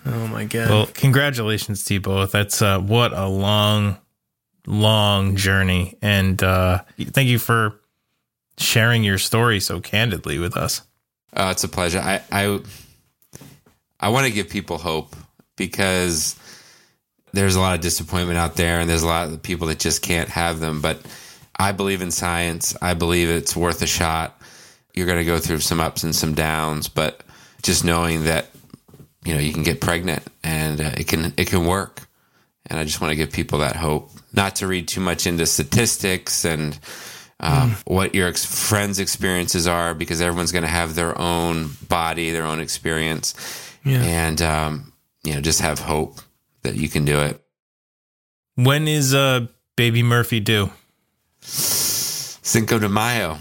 Oh 0.06 0.26
my 0.28 0.44
god. 0.44 0.70
Well, 0.70 0.86
congratulations 0.86 1.84
to 1.84 1.94
you 1.94 2.00
both. 2.00 2.32
That's 2.32 2.62
uh, 2.62 2.80
what 2.80 3.12
a 3.12 3.26
long, 3.26 3.98
long 4.66 5.36
journey, 5.36 5.98
and 6.00 6.42
uh, 6.42 6.82
thank 6.98 7.28
you 7.28 7.38
for 7.38 7.80
sharing 8.58 9.04
your 9.04 9.18
story 9.18 9.60
so 9.60 9.80
candidly 9.80 10.38
with 10.38 10.56
us. 10.56 10.82
Uh, 11.32 11.48
it's 11.50 11.64
a 11.64 11.68
pleasure. 11.68 12.00
I 12.00 12.22
I, 12.32 12.60
I 13.98 14.08
want 14.08 14.26
to 14.26 14.32
give 14.32 14.48
people 14.48 14.78
hope 14.78 15.14
because 15.56 16.34
there's 17.32 17.54
a 17.54 17.60
lot 17.60 17.74
of 17.74 17.80
disappointment 17.80 18.38
out 18.38 18.56
there, 18.56 18.80
and 18.80 18.88
there's 18.88 19.02
a 19.02 19.06
lot 19.06 19.28
of 19.28 19.42
people 19.42 19.68
that 19.68 19.78
just 19.78 20.02
can't 20.02 20.28
have 20.28 20.60
them. 20.60 20.80
But 20.80 21.00
I 21.60 21.72
believe 21.72 22.00
in 22.02 22.10
science. 22.10 22.74
I 22.80 22.94
believe 22.94 23.28
it's 23.28 23.54
worth 23.54 23.82
a 23.82 23.86
shot. 23.86 24.40
You're 24.94 25.06
going 25.06 25.18
to 25.18 25.24
go 25.24 25.38
through 25.38 25.60
some 25.60 25.78
ups 25.78 26.02
and 26.04 26.14
some 26.14 26.34
downs, 26.34 26.88
but 26.88 27.22
just 27.62 27.84
knowing 27.84 28.24
that 28.24 28.46
you 29.24 29.34
know 29.34 29.40
you 29.40 29.52
can 29.52 29.62
get 29.62 29.80
pregnant 29.80 30.22
and 30.42 30.80
uh, 30.80 30.90
it 30.96 31.06
can 31.06 31.34
it 31.36 31.46
can 31.48 31.66
work. 31.66 32.08
And 32.66 32.78
I 32.78 32.84
just 32.84 33.00
want 33.00 33.10
to 33.12 33.16
give 33.16 33.30
people 33.32 33.58
that 33.60 33.76
hope. 33.76 34.10
Not 34.32 34.56
to 34.56 34.66
read 34.66 34.88
too 34.88 35.00
much 35.00 35.26
into 35.26 35.44
statistics 35.46 36.44
and 36.44 36.78
um, 37.40 37.76
what 37.84 38.14
your 38.14 38.28
ex- 38.28 38.44
friends' 38.44 39.00
experiences 39.00 39.66
are, 39.66 39.92
because 39.94 40.20
everyone's 40.20 40.52
going 40.52 40.62
to 40.62 40.68
have 40.68 40.94
their 40.94 41.18
own 41.20 41.70
body, 41.88 42.30
their 42.30 42.44
own 42.44 42.60
experience, 42.60 43.34
Yeah. 43.84 44.02
and 44.02 44.40
um, 44.42 44.92
you 45.24 45.34
know, 45.34 45.40
just 45.40 45.60
have 45.62 45.78
hope 45.80 46.20
that 46.62 46.76
you 46.76 46.88
can 46.88 47.04
do 47.04 47.18
it. 47.20 47.42
When 48.56 48.86
is 48.88 49.14
uh, 49.14 49.46
baby 49.76 50.02
Murphy 50.02 50.38
due? 50.40 50.70
Cinco 51.42 52.78
de 52.78 52.88
Mayo. 52.88 53.34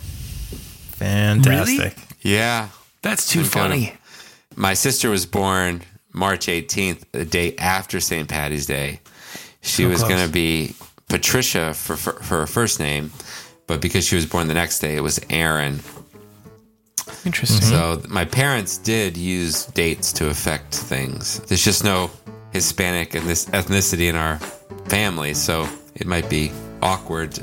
Fantastic. 0.97 1.95
Yeah, 2.21 2.69
That's 3.01 3.27
too 3.29 3.43
Cinco 3.43 3.67
de- 3.69 3.69
funny. 3.85 3.93
my 4.55 4.73
sister 4.73 5.09
was 5.09 5.25
born 5.25 5.81
March 6.13 6.47
18th, 6.47 7.03
the 7.11 7.25
day 7.25 7.55
after 7.57 7.99
St. 7.99 8.27
Patty's 8.27 8.65
Day. 8.65 8.99
She 9.61 9.83
So 9.83 9.89
was 9.89 10.03
going 10.03 10.25
to 10.25 10.31
be 10.31 10.75
Patricia 11.07 11.73
for, 11.73 11.95
for 11.95 12.13
for 12.13 12.39
her 12.41 12.47
first 12.47 12.79
name, 12.79 13.11
but 13.67 13.81
because 13.81 14.05
she 14.05 14.15
was 14.15 14.25
born 14.25 14.47
the 14.47 14.53
next 14.53 14.79
day, 14.79 14.95
it 14.95 15.01
was 15.01 15.19
Erin. 15.29 15.79
Interesting. 17.25 17.61
So 17.61 18.01
my 18.07 18.25
parents 18.25 18.77
did 18.77 19.17
use 19.17 19.65
dates 19.67 20.13
to 20.13 20.29
affect 20.29 20.73
things. 20.75 21.39
There's 21.41 21.63
just 21.63 21.83
no 21.83 22.09
Hispanic 22.51 23.15
and 23.15 23.27
this 23.27 23.45
ethnicity 23.47 24.07
in 24.09 24.15
our 24.15 24.37
family, 24.87 25.33
so 25.33 25.67
it 25.95 26.07
might 26.07 26.29
be 26.29 26.51
awkward. 26.81 27.37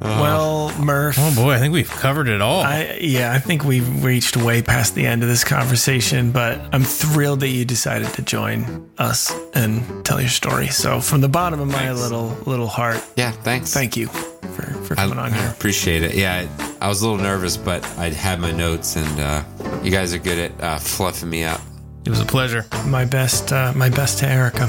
Well, 0.00 0.72
Murph. 0.78 1.16
Oh 1.18 1.34
boy, 1.34 1.52
I 1.52 1.58
think 1.58 1.72
we've 1.72 1.90
covered 1.90 2.28
it 2.28 2.40
all. 2.40 2.60
I 2.62 2.98
yeah, 3.00 3.32
I 3.32 3.38
think 3.38 3.64
we've 3.64 4.04
reached 4.04 4.36
way 4.36 4.62
past 4.62 4.94
the 4.94 5.06
end 5.06 5.22
of 5.22 5.28
this 5.28 5.42
conversation, 5.44 6.32
but 6.32 6.60
I'm 6.72 6.82
thrilled 6.82 7.40
that 7.40 7.48
you 7.48 7.64
decided 7.64 8.08
to 8.14 8.22
join 8.22 8.90
us 8.98 9.32
and 9.54 10.04
tell 10.04 10.20
your 10.20 10.28
story. 10.30 10.68
So 10.68 11.00
from 11.00 11.20
the 11.20 11.28
bottom 11.28 11.60
of 11.60 11.68
my 11.68 11.74
Thanks. 11.86 12.00
little 12.00 12.28
little 12.46 12.66
heart, 12.68 13.02
Yeah, 13.16 13.30
thanks. 13.30 13.72
thank 13.72 13.96
you 13.96 14.08
for, 14.08 14.62
for 14.84 14.92
I, 14.94 15.04
coming 15.04 15.18
on 15.18 15.32
I 15.32 15.38
here. 15.40 15.50
appreciate 15.50 16.02
it. 16.02 16.14
Yeah, 16.14 16.46
I, 16.80 16.86
I 16.86 16.88
was 16.88 17.00
a 17.02 17.08
little 17.08 17.22
nervous, 17.22 17.56
but 17.56 17.84
I 17.98 18.10
had 18.10 18.38
my 18.40 18.52
notes, 18.52 18.96
and 18.96 19.20
uh, 19.20 19.42
you 19.82 19.90
guys 19.90 20.12
are 20.14 20.18
good 20.18 20.38
at 20.38 20.60
uh, 20.62 20.78
fluffing 20.78 21.30
me 21.30 21.44
up. 21.44 21.60
it 22.04 22.10
was 22.10 22.20
a 22.20 22.24
pleasure. 22.26 22.66
My 22.86 23.04
best 23.06 23.52
uh, 23.52 23.72
my 23.74 23.88
best 23.88 24.18
to 24.18 24.28
Erica. 24.28 24.68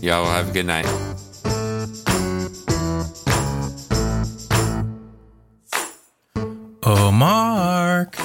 Y'all 0.00 0.24
have 0.26 0.50
a 0.50 0.52
good 0.52 0.66
night. 0.66 0.86
Oh, 6.94 7.10
Mark. 7.10 8.18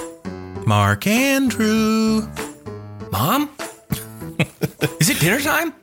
Mark 0.67 1.07
Andrew. 1.07 2.27
Mom? 3.13 3.49
Is 4.99 5.09
it 5.09 5.21
dinner 5.21 5.39
time? 5.39 5.73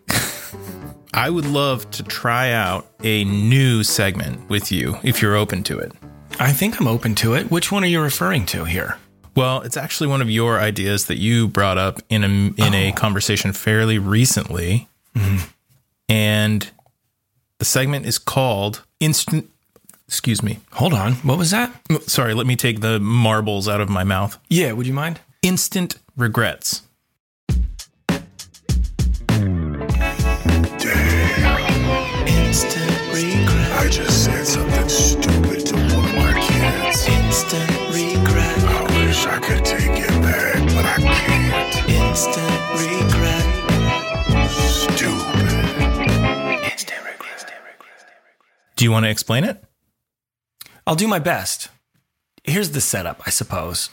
I 1.15 1.31
would 1.31 1.47
love 1.47 1.91
to 1.93 2.03
try 2.03 2.53
out 2.53 2.87
a 3.03 3.25
new 3.25 3.85
segment 3.85 4.51
with 4.51 4.71
you 4.71 4.99
if 5.03 5.23
you're 5.23 5.35
open 5.35 5.63
to 5.63 5.79
it. 5.79 5.93
I 6.39 6.53
think 6.53 6.79
I'm 6.79 6.87
open 6.87 7.15
to 7.17 7.33
it. 7.33 7.51
Which 7.51 7.73
one 7.73 7.85
are 7.85 7.87
you 7.87 8.03
referring 8.03 8.45
to 8.47 8.67
here? 8.67 8.99
Well, 9.35 9.63
it's 9.63 9.79
actually 9.79 10.09
one 10.09 10.21
of 10.21 10.29
your 10.29 10.61
ideas 10.61 11.07
that 11.07 11.17
you 11.17 11.49
brought 11.49 11.79
up 11.79 12.03
in 12.11 12.23
a 12.23 12.27
in 12.27 12.75
a 12.75 12.91
oh. 12.91 12.95
conversation 12.95 13.55
fairly 13.55 13.99
recently, 13.99 14.89
mm-hmm. 15.17 15.49
and 16.11 16.71
the 17.57 17.65
segment 17.65 18.05
is 18.05 18.19
called 18.19 18.85
"Instant." 19.01 19.51
Excuse 20.15 20.45
me. 20.45 20.61
Hold 20.75 20.95
on. 20.95 21.15
What 21.15 21.39
was 21.39 21.51
that? 21.51 21.73
Sorry, 22.07 22.35
let 22.35 22.47
me 22.47 22.55
take 22.55 22.81
the 22.81 23.01
marbles 23.01 23.69
out 23.69 23.81
of 23.81 23.89
my 23.89 24.05
mouth. 24.05 24.39
Yeah, 24.49 24.71
would 24.71 24.87
you 24.87 24.93
mind? 24.93 25.19
Instant 25.43 25.97
regrets. 26.17 26.83
Instant 32.29 32.93
regret. 33.13 33.73
I 33.73 33.89
just 33.91 34.25
said 34.25 34.47
something 34.47 34.89
stupid 34.89 35.67
to 35.67 35.75
one 35.75 36.05
of 36.05 36.15
my 36.15 36.33
kids. 36.41 37.09
Instant 37.09 37.71
regret. 37.93 38.59
I 38.71 38.83
wish 38.97 39.27
I 39.27 39.41
could 39.41 39.65
take 39.65 39.99
it 39.99 40.23
back, 40.23 40.63
but 40.77 40.87
I 40.87 40.97
can't. 41.03 41.89
Instant 41.91 42.61
regret. 42.79 43.45
Stupid. 44.49 45.51
Instant 46.71 47.03
regret. 47.05 47.51
Do 48.77 48.85
you 48.85 48.93
want 48.93 49.07
to 49.07 49.11
explain 49.11 49.43
it? 49.43 49.63
I'll 50.87 50.95
do 50.95 51.09
my 51.09 51.19
best. 51.19 51.69
Here's 52.45 52.71
the 52.71 52.81
setup, 52.81 53.23
I 53.27 53.31
suppose. 53.31 53.91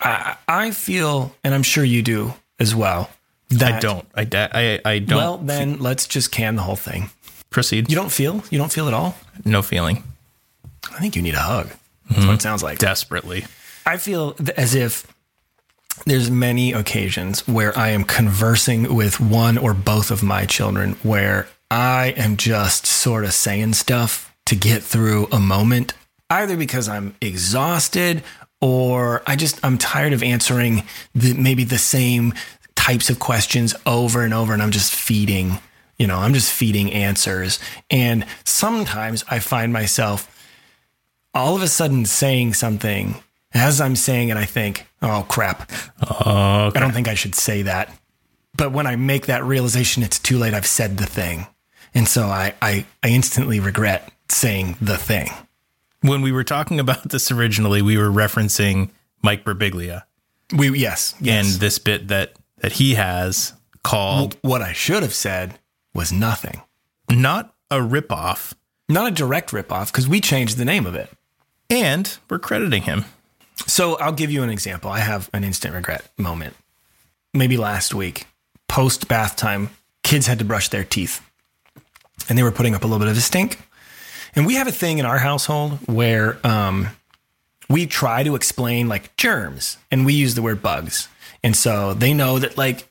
I, 0.00 0.36
I 0.48 0.70
feel, 0.70 1.34
and 1.44 1.54
I'm 1.54 1.62
sure 1.62 1.84
you 1.84 2.02
do 2.02 2.34
as 2.58 2.74
well. 2.74 3.10
That, 3.50 3.74
I 3.74 3.80
don't. 3.80 4.06
I, 4.14 4.28
I, 4.32 4.80
I 4.84 4.98
don't. 5.00 5.18
Well, 5.18 5.38
then 5.38 5.78
let's 5.78 6.06
just 6.06 6.30
can 6.30 6.54
the 6.56 6.62
whole 6.62 6.76
thing. 6.76 7.10
proceed. 7.50 7.90
You 7.90 7.96
don't 7.96 8.12
feel? 8.12 8.44
You 8.50 8.58
don't 8.58 8.72
feel 8.72 8.86
at 8.86 8.94
all? 8.94 9.16
no 9.44 9.62
feeling. 9.62 10.04
I 10.92 11.00
think 11.00 11.16
you 11.16 11.22
need 11.22 11.34
a 11.34 11.40
hug. 11.40 11.68
That's 11.68 11.78
what 12.08 12.18
it 12.18 12.20
mm-hmm. 12.20 12.38
sounds 12.38 12.62
like. 12.62 12.78
Desperately. 12.78 13.44
I 13.86 13.96
feel 13.96 14.32
th- 14.32 14.50
as 14.50 14.74
if 14.74 15.06
there's 16.06 16.30
many 16.30 16.72
occasions 16.72 17.46
where 17.46 17.76
I 17.76 17.90
am 17.90 18.04
conversing 18.04 18.94
with 18.94 19.20
one 19.20 19.58
or 19.58 19.74
both 19.74 20.10
of 20.10 20.22
my 20.22 20.46
children 20.46 20.92
where 21.02 21.48
I 21.70 22.14
am 22.16 22.36
just 22.36 22.86
sort 22.86 23.24
of 23.24 23.32
saying 23.32 23.74
stuff 23.74 24.34
to 24.46 24.56
get 24.56 24.82
through 24.82 25.28
a 25.30 25.38
moment, 25.38 25.94
either 26.30 26.56
because 26.56 26.88
I'm 26.88 27.14
exhausted 27.20 28.22
or 28.60 29.22
I 29.26 29.36
just 29.36 29.62
I'm 29.64 29.78
tired 29.78 30.12
of 30.12 30.22
answering 30.22 30.84
the, 31.14 31.34
maybe 31.34 31.64
the 31.64 31.78
same 31.78 32.32
types 32.76 33.10
of 33.10 33.18
questions 33.18 33.74
over 33.84 34.22
and 34.22 34.32
over 34.32 34.52
and 34.52 34.62
I'm 34.62 34.70
just 34.70 34.94
feeding, 34.94 35.58
you 35.98 36.06
know, 36.06 36.18
I'm 36.18 36.32
just 36.32 36.52
feeding 36.52 36.92
answers. 36.92 37.58
And 37.90 38.24
sometimes 38.44 39.24
I 39.30 39.38
find 39.38 39.72
myself 39.72 40.26
all 41.34 41.56
of 41.56 41.62
a 41.62 41.68
sudden 41.68 42.06
saying 42.06 42.54
something 42.54 43.22
as 43.52 43.80
I'm 43.80 43.96
saying 43.96 44.28
it, 44.28 44.36
I 44.36 44.44
think, 44.44 44.86
oh 45.02 45.26
crap. 45.28 45.70
I 46.00 46.70
don't 46.74 46.92
think 46.92 47.08
I 47.08 47.14
should 47.14 47.34
say 47.34 47.62
that. 47.62 47.92
But 48.56 48.72
when 48.72 48.86
I 48.86 48.96
make 48.96 49.26
that 49.26 49.44
realization, 49.44 50.02
it's 50.02 50.18
too 50.18 50.38
late. 50.38 50.54
I've 50.54 50.66
said 50.66 50.98
the 50.98 51.06
thing. 51.06 51.46
And 51.94 52.06
so 52.06 52.26
I, 52.26 52.54
I, 52.62 52.86
I 53.02 53.08
instantly 53.08 53.58
regret 53.58 54.12
saying 54.28 54.76
the 54.80 54.96
thing. 54.96 55.30
When 56.02 56.22
we 56.22 56.32
were 56.32 56.44
talking 56.44 56.80
about 56.80 57.08
this 57.10 57.30
originally, 57.30 57.82
we 57.82 57.96
were 57.98 58.08
referencing 58.10 58.90
Mike 59.22 59.44
Birbiglia 59.44 60.04
We, 60.54 60.78
yes, 60.78 61.14
yes. 61.20 61.52
and 61.52 61.60
this 61.60 61.78
bit 61.78 62.08
that 62.08 62.34
that 62.58 62.72
he 62.72 62.94
has 62.94 63.54
called 63.82 64.36
what 64.42 64.60
I 64.62 64.72
should 64.72 65.02
have 65.02 65.14
said 65.14 65.58
was 65.94 66.12
nothing. 66.12 66.60
not 67.10 67.54
a 67.70 67.76
ripoff, 67.78 68.52
Not 68.88 69.06
a 69.08 69.10
direct 69.14 69.50
ripoff 69.50 69.86
because 69.92 70.08
we 70.08 70.20
changed 70.20 70.56
the 70.58 70.64
name 70.64 70.84
of 70.86 70.94
it. 70.94 71.10
and 71.70 72.18
we're 72.28 72.38
crediting 72.38 72.82
him. 72.82 73.04
So 73.66 73.96
I'll 73.98 74.12
give 74.12 74.30
you 74.30 74.42
an 74.42 74.50
example. 74.50 74.90
I 74.90 74.98
have 75.00 75.30
an 75.32 75.44
instant 75.44 75.74
regret 75.74 76.02
moment. 76.18 76.54
Maybe 77.32 77.56
last 77.56 77.94
week, 77.94 78.26
post 78.68 79.06
bath 79.08 79.36
time, 79.36 79.70
kids 80.02 80.26
had 80.26 80.38
to 80.40 80.44
brush 80.44 80.68
their 80.70 80.84
teeth 80.84 81.20
and 82.28 82.36
they 82.36 82.42
were 82.42 82.50
putting 82.52 82.74
up 82.74 82.82
a 82.84 82.86
little 82.86 82.98
bit 82.98 83.08
of 83.08 83.16
a 83.16 83.20
stink. 83.20 83.58
And 84.34 84.46
we 84.46 84.54
have 84.54 84.68
a 84.68 84.72
thing 84.72 84.98
in 84.98 85.06
our 85.06 85.18
household 85.18 85.78
where 85.86 86.38
um, 86.46 86.88
we 87.68 87.86
try 87.86 88.22
to 88.22 88.34
explain 88.34 88.88
like 88.88 89.16
germs 89.16 89.78
and 89.90 90.04
we 90.04 90.14
use 90.14 90.34
the 90.34 90.42
word 90.42 90.62
bugs. 90.62 91.08
And 91.42 91.56
so 91.56 91.94
they 91.94 92.12
know 92.12 92.38
that 92.38 92.58
like 92.58 92.88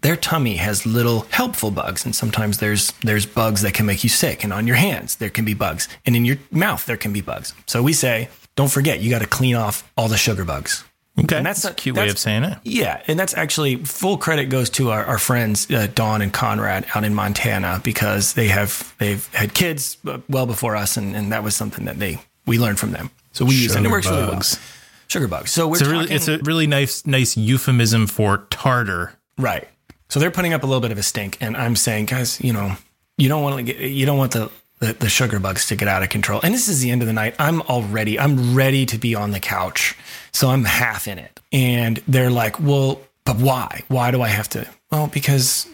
their 0.00 0.16
tummy 0.16 0.56
has 0.56 0.86
little 0.86 1.20
helpful 1.30 1.70
bugs 1.70 2.04
and 2.04 2.14
sometimes 2.14 2.58
there's 2.58 2.92
there's 3.02 3.26
bugs 3.26 3.62
that 3.62 3.74
can 3.74 3.86
make 3.86 4.04
you 4.04 4.10
sick 4.10 4.44
and 4.44 4.52
on 4.52 4.66
your 4.66 4.76
hands 4.76 5.16
there 5.16 5.30
can 5.30 5.44
be 5.44 5.54
bugs 5.54 5.88
and 6.06 6.14
in 6.14 6.24
your 6.24 6.36
mouth 6.50 6.84
there 6.86 6.96
can 6.96 7.12
be 7.12 7.20
bugs. 7.20 7.54
So 7.66 7.82
we 7.82 7.92
say 7.92 8.28
don't 8.54 8.70
forget 8.70 9.00
you 9.00 9.10
got 9.10 9.20
to 9.20 9.26
clean 9.26 9.54
off 9.54 9.90
all 9.96 10.08
the 10.08 10.16
sugar 10.16 10.44
bugs. 10.44 10.84
Okay, 11.18 11.36
And 11.36 11.46
that's 11.46 11.62
that's 11.62 11.72
a 11.72 11.74
cute 11.74 11.96
way 11.96 12.08
of 12.08 12.18
saying 12.18 12.44
it. 12.44 12.58
Yeah, 12.62 13.02
and 13.06 13.18
that's 13.18 13.34
actually 13.36 13.76
full 13.84 14.18
credit 14.18 14.46
goes 14.46 14.70
to 14.70 14.90
our, 14.90 15.04
our 15.04 15.18
friends 15.18 15.70
uh, 15.70 15.88
Dawn 15.94 16.22
and 16.22 16.32
Conrad 16.32 16.86
out 16.94 17.04
in 17.04 17.14
Montana 17.14 17.80
because 17.82 18.34
they 18.34 18.48
have 18.48 18.94
they've 18.98 19.26
had 19.34 19.52
kids 19.54 19.96
uh, 20.06 20.18
well 20.28 20.46
before 20.46 20.76
us, 20.76 20.96
and, 20.96 21.16
and 21.16 21.32
that 21.32 21.42
was 21.42 21.56
something 21.56 21.84
that 21.86 21.98
they 21.98 22.18
we 22.46 22.58
learned 22.58 22.78
from 22.78 22.92
them. 22.92 23.10
So 23.32 23.44
we 23.44 23.54
use 23.54 23.74
it. 23.74 23.78
It 23.80 23.82
Sugar 23.82 23.90
works 23.90 24.06
really 24.06 24.22
well. 24.22 24.32
bugs. 24.32 24.60
Sugar 25.08 25.28
bugs. 25.28 25.50
So 25.50 25.66
we're 25.68 25.74
It's 25.74 25.82
a 25.82 25.90
really, 25.90 26.04
talking, 26.04 26.16
it's 26.16 26.28
a 26.28 26.38
really 26.38 26.66
nice, 26.66 27.06
nice 27.06 27.36
euphemism 27.36 28.06
for 28.06 28.46
tartar. 28.50 29.14
right. 29.38 29.66
So 30.10 30.18
they're 30.20 30.30
putting 30.30 30.54
up 30.54 30.62
a 30.62 30.66
little 30.66 30.80
bit 30.80 30.90
of 30.90 30.96
a 30.98 31.02
stink, 31.02 31.36
and 31.40 31.54
I'm 31.56 31.76
saying, 31.76 32.06
guys, 32.06 32.40
you 32.40 32.52
know, 32.54 32.76
you 33.18 33.28
don't 33.28 33.42
want 33.42 33.56
to 33.58 33.62
get 33.62 33.78
you 33.90 34.06
don't 34.06 34.16
want 34.16 34.32
the, 34.32 34.50
the 34.78 34.92
the 34.92 35.08
sugar 35.08 35.38
bugs 35.38 35.66
to 35.66 35.76
get 35.76 35.88
out 35.88 36.02
of 36.02 36.08
control. 36.08 36.40
And 36.42 36.54
this 36.54 36.68
is 36.68 36.80
the 36.80 36.90
end 36.90 37.02
of 37.02 37.06
the 37.06 37.12
night. 37.12 37.34
I'm 37.38 37.62
already 37.62 38.18
I'm 38.18 38.54
ready 38.54 38.86
to 38.86 38.98
be 38.98 39.14
on 39.14 39.32
the 39.32 39.40
couch, 39.40 39.96
so 40.32 40.48
I'm 40.48 40.64
half 40.64 41.08
in 41.08 41.18
it. 41.18 41.40
And 41.52 42.02
they're 42.08 42.30
like, 42.30 42.60
well, 42.60 43.00
but 43.24 43.36
why? 43.36 43.82
Why 43.88 44.10
do 44.10 44.22
I 44.22 44.28
have 44.28 44.48
to? 44.50 44.66
Well, 44.90 45.08
because 45.08 45.66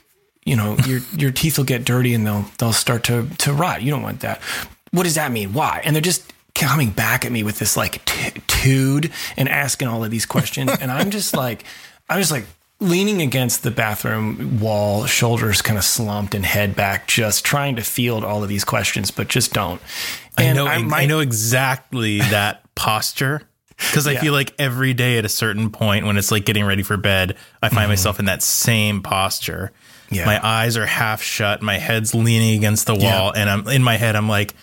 you 0.45 0.57
know 0.57 0.77
your 0.87 1.01
your 1.17 1.31
teeth 1.31 1.59
will 1.59 1.64
get 1.64 1.85
dirty 1.85 2.14
and 2.14 2.27
they'll 2.27 2.47
they'll 2.59 2.73
start 2.73 3.05
to 3.05 3.29
to 3.38 3.53
rot. 3.53 3.83
You 3.83 3.90
don't 3.90 4.03
want 4.03 4.21
that. 4.21 4.40
What 4.90 5.03
does 5.03 5.17
that 5.17 5.33
mean? 5.33 5.53
Why? 5.53 5.83
And 5.85 5.95
they're 5.95 6.03
just 6.03 6.33
coming 6.55 6.90
back 6.90 7.25
at 7.25 7.33
me 7.33 7.43
with 7.43 7.59
this 7.59 7.77
like 7.77 8.05
t- 8.05 8.40
tude 8.47 9.11
and 9.37 9.49
asking 9.49 9.88
all 9.88 10.05
of 10.05 10.11
these 10.11 10.27
questions, 10.27 10.71
and 10.81 10.90
I'm 10.90 11.11
just 11.11 11.37
like, 11.37 11.64
I'm 12.09 12.21
just 12.21 12.31
like 12.31 12.47
leaning 12.85 13.20
against 13.23 13.62
the 13.62 13.70
bathroom 13.70 14.61
wall, 14.61 15.07
shoulders 15.07 15.62
kind 15.62 15.79
of 15.79 15.85
slumped 15.85 16.35
and 16.35 16.44
head 16.44 16.77
back, 16.77 17.07
just 17.09 17.44
trying 17.44 17.77
to 17.77 17.83
field 17.83 18.23
all 18.25 18.42
of 18.42 18.49
these 18.49 18.64
questions, 18.64 19.11
but 19.11 19.29
just 19.29 19.53
don't. 19.53 19.81
I 20.38 20.53
know, 20.53 20.66
I, 20.66 20.83
might- 20.83 21.07
know 21.07 21.20
exactly 21.20 22.18
that 22.31 22.62
posture 22.75 23.42
because 23.77 24.07
I 24.07 24.12
Yeah. 24.12 24.20
feel 24.20 24.33
like 24.33 24.55
every 24.59 24.94
day 24.94 25.18
at 25.18 25.25
a 25.25 25.29
certain 25.29 25.70
point 25.70 26.07
when 26.07 26.16
it's 26.16 26.31
like 26.31 26.44
getting 26.44 26.64
ready 26.64 26.83
for 26.83 26.97
bed, 26.97 27.37
I 27.62 27.68
find 27.70 27.88
myself 27.88 28.18
in 28.20 28.27
that 28.27 28.42
same 28.42 29.03
posture. 29.03 29.73
Mm-hmm. 30.07 30.14
Yeah. 30.14 30.27
My 30.27 30.47
eyes 30.47 30.77
are 30.77 30.87
half 30.87 31.23
shut, 31.23 31.62
my 31.62 31.79
head's 31.79 32.14
leaning 32.14 32.57
against 32.57 32.87
the 32.87 32.94
wall, 32.94 33.33
and 33.35 33.49
I'm 33.51 33.66
in 33.68 33.83
my 33.83 33.97
head. 33.97 34.14
I'm 34.16 34.29
like, 34.29 34.55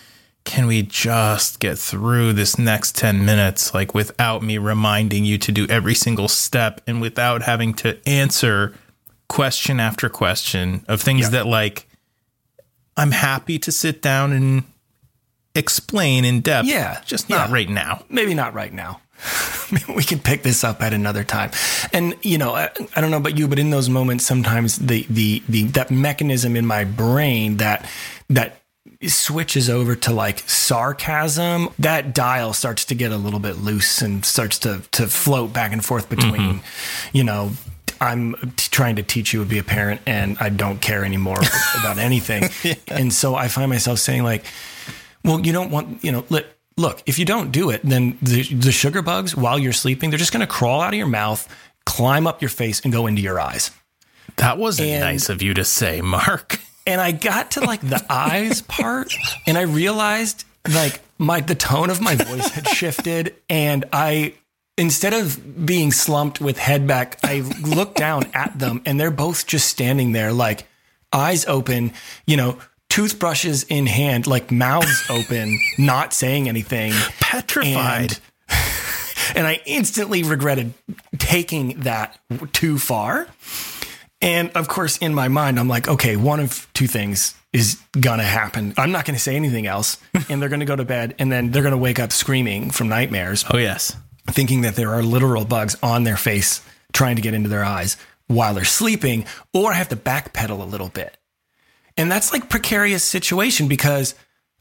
can 0.44 0.66
we 0.66 0.82
just 0.82 1.60
get 1.60 1.78
through 1.78 2.32
this 2.32 2.58
next 2.58 2.96
10 2.96 3.24
minutes 3.24 3.72
like 3.74 3.94
without 3.94 4.42
me 4.42 4.58
reminding 4.58 5.24
you 5.24 5.38
to 5.38 5.52
do 5.52 5.66
every 5.68 5.94
single 5.94 6.28
step 6.28 6.80
and 6.86 7.00
without 7.00 7.42
having 7.42 7.72
to 7.74 7.96
answer 8.08 8.74
question 9.28 9.78
after 9.80 10.08
question 10.08 10.84
of 10.88 11.00
things 11.00 11.22
Yeah. 11.22 11.28
that 11.30 11.46
like 11.46 11.86
I'm 12.96 13.12
happy 13.12 13.58
to 13.60 13.72
sit 13.72 14.02
down 14.02 14.32
and 14.32 14.64
explain 15.54 16.24
in 16.24 16.40
depth. 16.40 16.66
Yeah, 16.68 17.00
Just 17.06 17.28
not 17.30 17.48
yeah. 17.48 17.54
right 17.54 17.68
now. 17.68 18.02
maybe 18.10 18.34
not 18.34 18.52
right 18.54 18.72
now. 18.72 19.00
We 19.88 20.02
could 20.04 20.22
pick 20.22 20.42
this 20.42 20.64
up 20.64 20.82
at 20.82 20.92
another 20.92 21.24
time. 21.24 21.50
And 21.94 22.14
you 22.20 22.36
know, 22.36 22.54
I, 22.54 22.68
I 22.94 23.00
don't 23.00 23.10
know 23.10 23.16
about 23.16 23.38
you, 23.38 23.48
but 23.48 23.58
in 23.58 23.70
those 23.70 23.88
moments, 23.88 24.26
sometimes 24.26 24.76
the 24.76 25.06
the 25.08 25.42
the 25.48 25.62
that 25.68 25.90
mechanism 25.90 26.56
in 26.56 26.66
my 26.66 26.84
brain 26.84 27.56
that 27.56 27.88
that 28.28 28.60
switches 29.08 29.68
over 29.70 29.94
to 29.96 30.12
like 30.12 30.40
sarcasm, 30.48 31.68
that 31.78 32.14
dial 32.14 32.52
starts 32.52 32.84
to 32.86 32.94
get 32.94 33.12
a 33.12 33.16
little 33.16 33.40
bit 33.40 33.58
loose 33.58 34.02
and 34.02 34.24
starts 34.24 34.58
to 34.60 34.82
to 34.92 35.06
float 35.06 35.52
back 35.52 35.72
and 35.72 35.84
forth 35.84 36.08
between, 36.08 36.32
mm-hmm. 36.60 37.16
you 37.16 37.24
know. 37.24 37.52
I'm 38.00 38.34
t- 38.56 38.68
trying 38.72 38.96
to 38.96 39.04
teach 39.04 39.32
you 39.32 39.44
to 39.44 39.48
be 39.48 39.58
a 39.58 39.62
parent, 39.62 40.00
and 40.06 40.36
I 40.40 40.48
don't 40.48 40.80
care 40.80 41.04
anymore 41.04 41.38
about 41.78 41.98
anything. 41.98 42.48
And 42.88 43.12
so 43.12 43.36
I 43.36 43.46
find 43.46 43.70
myself 43.70 44.00
saying, 44.00 44.24
like, 44.24 44.44
well, 45.24 45.38
you 45.38 45.52
don't 45.52 45.70
want, 45.70 46.02
you 46.02 46.10
know, 46.10 46.24
look, 46.28 46.46
look 46.76 47.00
if 47.06 47.20
you 47.20 47.24
don't 47.24 47.52
do 47.52 47.70
it, 47.70 47.80
then 47.84 48.18
the, 48.20 48.42
the 48.42 48.72
sugar 48.72 49.02
bugs, 49.02 49.36
while 49.36 49.56
you're 49.56 49.72
sleeping, 49.72 50.10
they're 50.10 50.18
just 50.18 50.32
going 50.32 50.40
to 50.40 50.52
crawl 50.52 50.80
out 50.80 50.92
of 50.92 50.98
your 50.98 51.06
mouth, 51.06 51.48
climb 51.86 52.26
up 52.26 52.42
your 52.42 52.48
face, 52.48 52.80
and 52.80 52.92
go 52.92 53.06
into 53.06 53.22
your 53.22 53.38
eyes. 53.38 53.70
That 54.36 54.58
wasn't 54.58 54.88
And- 54.88 55.00
nice 55.00 55.28
of 55.28 55.40
you 55.40 55.54
to 55.54 55.64
say, 55.64 56.00
Mark. 56.00 56.58
And 56.86 57.00
I 57.00 57.12
got 57.12 57.52
to 57.52 57.60
like 57.60 57.80
the 57.80 58.04
eyes 58.10 58.62
part, 58.62 59.14
and 59.46 59.56
I 59.56 59.62
realized 59.62 60.44
like 60.72 61.00
my 61.18 61.40
the 61.40 61.54
tone 61.54 61.90
of 61.90 62.00
my 62.00 62.14
voice 62.14 62.48
had 62.50 62.68
shifted, 62.68 63.36
and 63.48 63.84
I 63.92 64.34
instead 64.76 65.14
of 65.14 65.66
being 65.66 65.92
slumped 65.92 66.40
with 66.40 66.58
head 66.58 66.86
back, 66.86 67.18
I 67.22 67.40
looked 67.62 67.96
down 67.96 68.24
at 68.34 68.58
them, 68.58 68.82
and 68.84 68.98
they're 68.98 69.10
both 69.10 69.46
just 69.46 69.68
standing 69.68 70.12
there, 70.12 70.32
like 70.32 70.66
eyes 71.12 71.44
open, 71.46 71.92
you 72.26 72.36
know. 72.36 72.58
Toothbrushes 72.88 73.62
in 73.70 73.86
hand, 73.86 74.26
like 74.26 74.50
mouths 74.50 75.06
open, 75.08 75.58
not 75.78 76.12
saying 76.12 76.46
anything. 76.46 76.92
Petrified. 77.20 78.18
And, 78.18 78.20
and 79.34 79.46
I 79.46 79.62
instantly 79.64 80.22
regretted 80.22 80.74
taking 81.16 81.80
that 81.80 82.18
too 82.52 82.78
far. 82.78 83.28
And 84.22 84.50
of 84.52 84.68
course, 84.68 84.96
in 84.98 85.14
my 85.14 85.28
mind, 85.28 85.58
I'm 85.58 85.68
like, 85.68 85.88
okay, 85.88 86.16
one 86.16 86.40
of 86.40 86.68
two 86.72 86.86
things 86.86 87.34
is 87.52 87.78
gonna 88.00 88.22
happen. 88.22 88.72
I'm 88.78 88.92
not 88.92 89.04
gonna 89.04 89.18
say 89.18 89.36
anything 89.36 89.66
else, 89.66 89.98
and 90.30 90.40
they're 90.40 90.48
gonna 90.48 90.64
go 90.64 90.76
to 90.76 90.84
bed, 90.84 91.16
and 91.18 91.30
then 91.30 91.50
they're 91.50 91.62
gonna 91.62 91.76
wake 91.76 91.98
up 91.98 92.12
screaming 92.12 92.70
from 92.70 92.88
nightmares, 92.88 93.44
oh, 93.52 93.58
yes. 93.58 93.96
thinking 94.28 94.62
that 94.62 94.76
there 94.76 94.94
are 94.94 95.02
literal 95.02 95.44
bugs 95.44 95.76
on 95.82 96.04
their 96.04 96.16
face 96.16 96.62
trying 96.92 97.16
to 97.16 97.22
get 97.22 97.34
into 97.34 97.48
their 97.48 97.64
eyes 97.64 97.96
while 98.28 98.54
they're 98.54 98.64
sleeping, 98.64 99.26
or 99.52 99.72
I 99.72 99.74
have 99.74 99.88
to 99.88 99.96
backpedal 99.96 100.60
a 100.60 100.64
little 100.64 100.88
bit. 100.88 101.16
And 101.96 102.10
that's 102.10 102.32
like 102.32 102.48
precarious 102.48 103.04
situation 103.04 103.68
because 103.68 104.14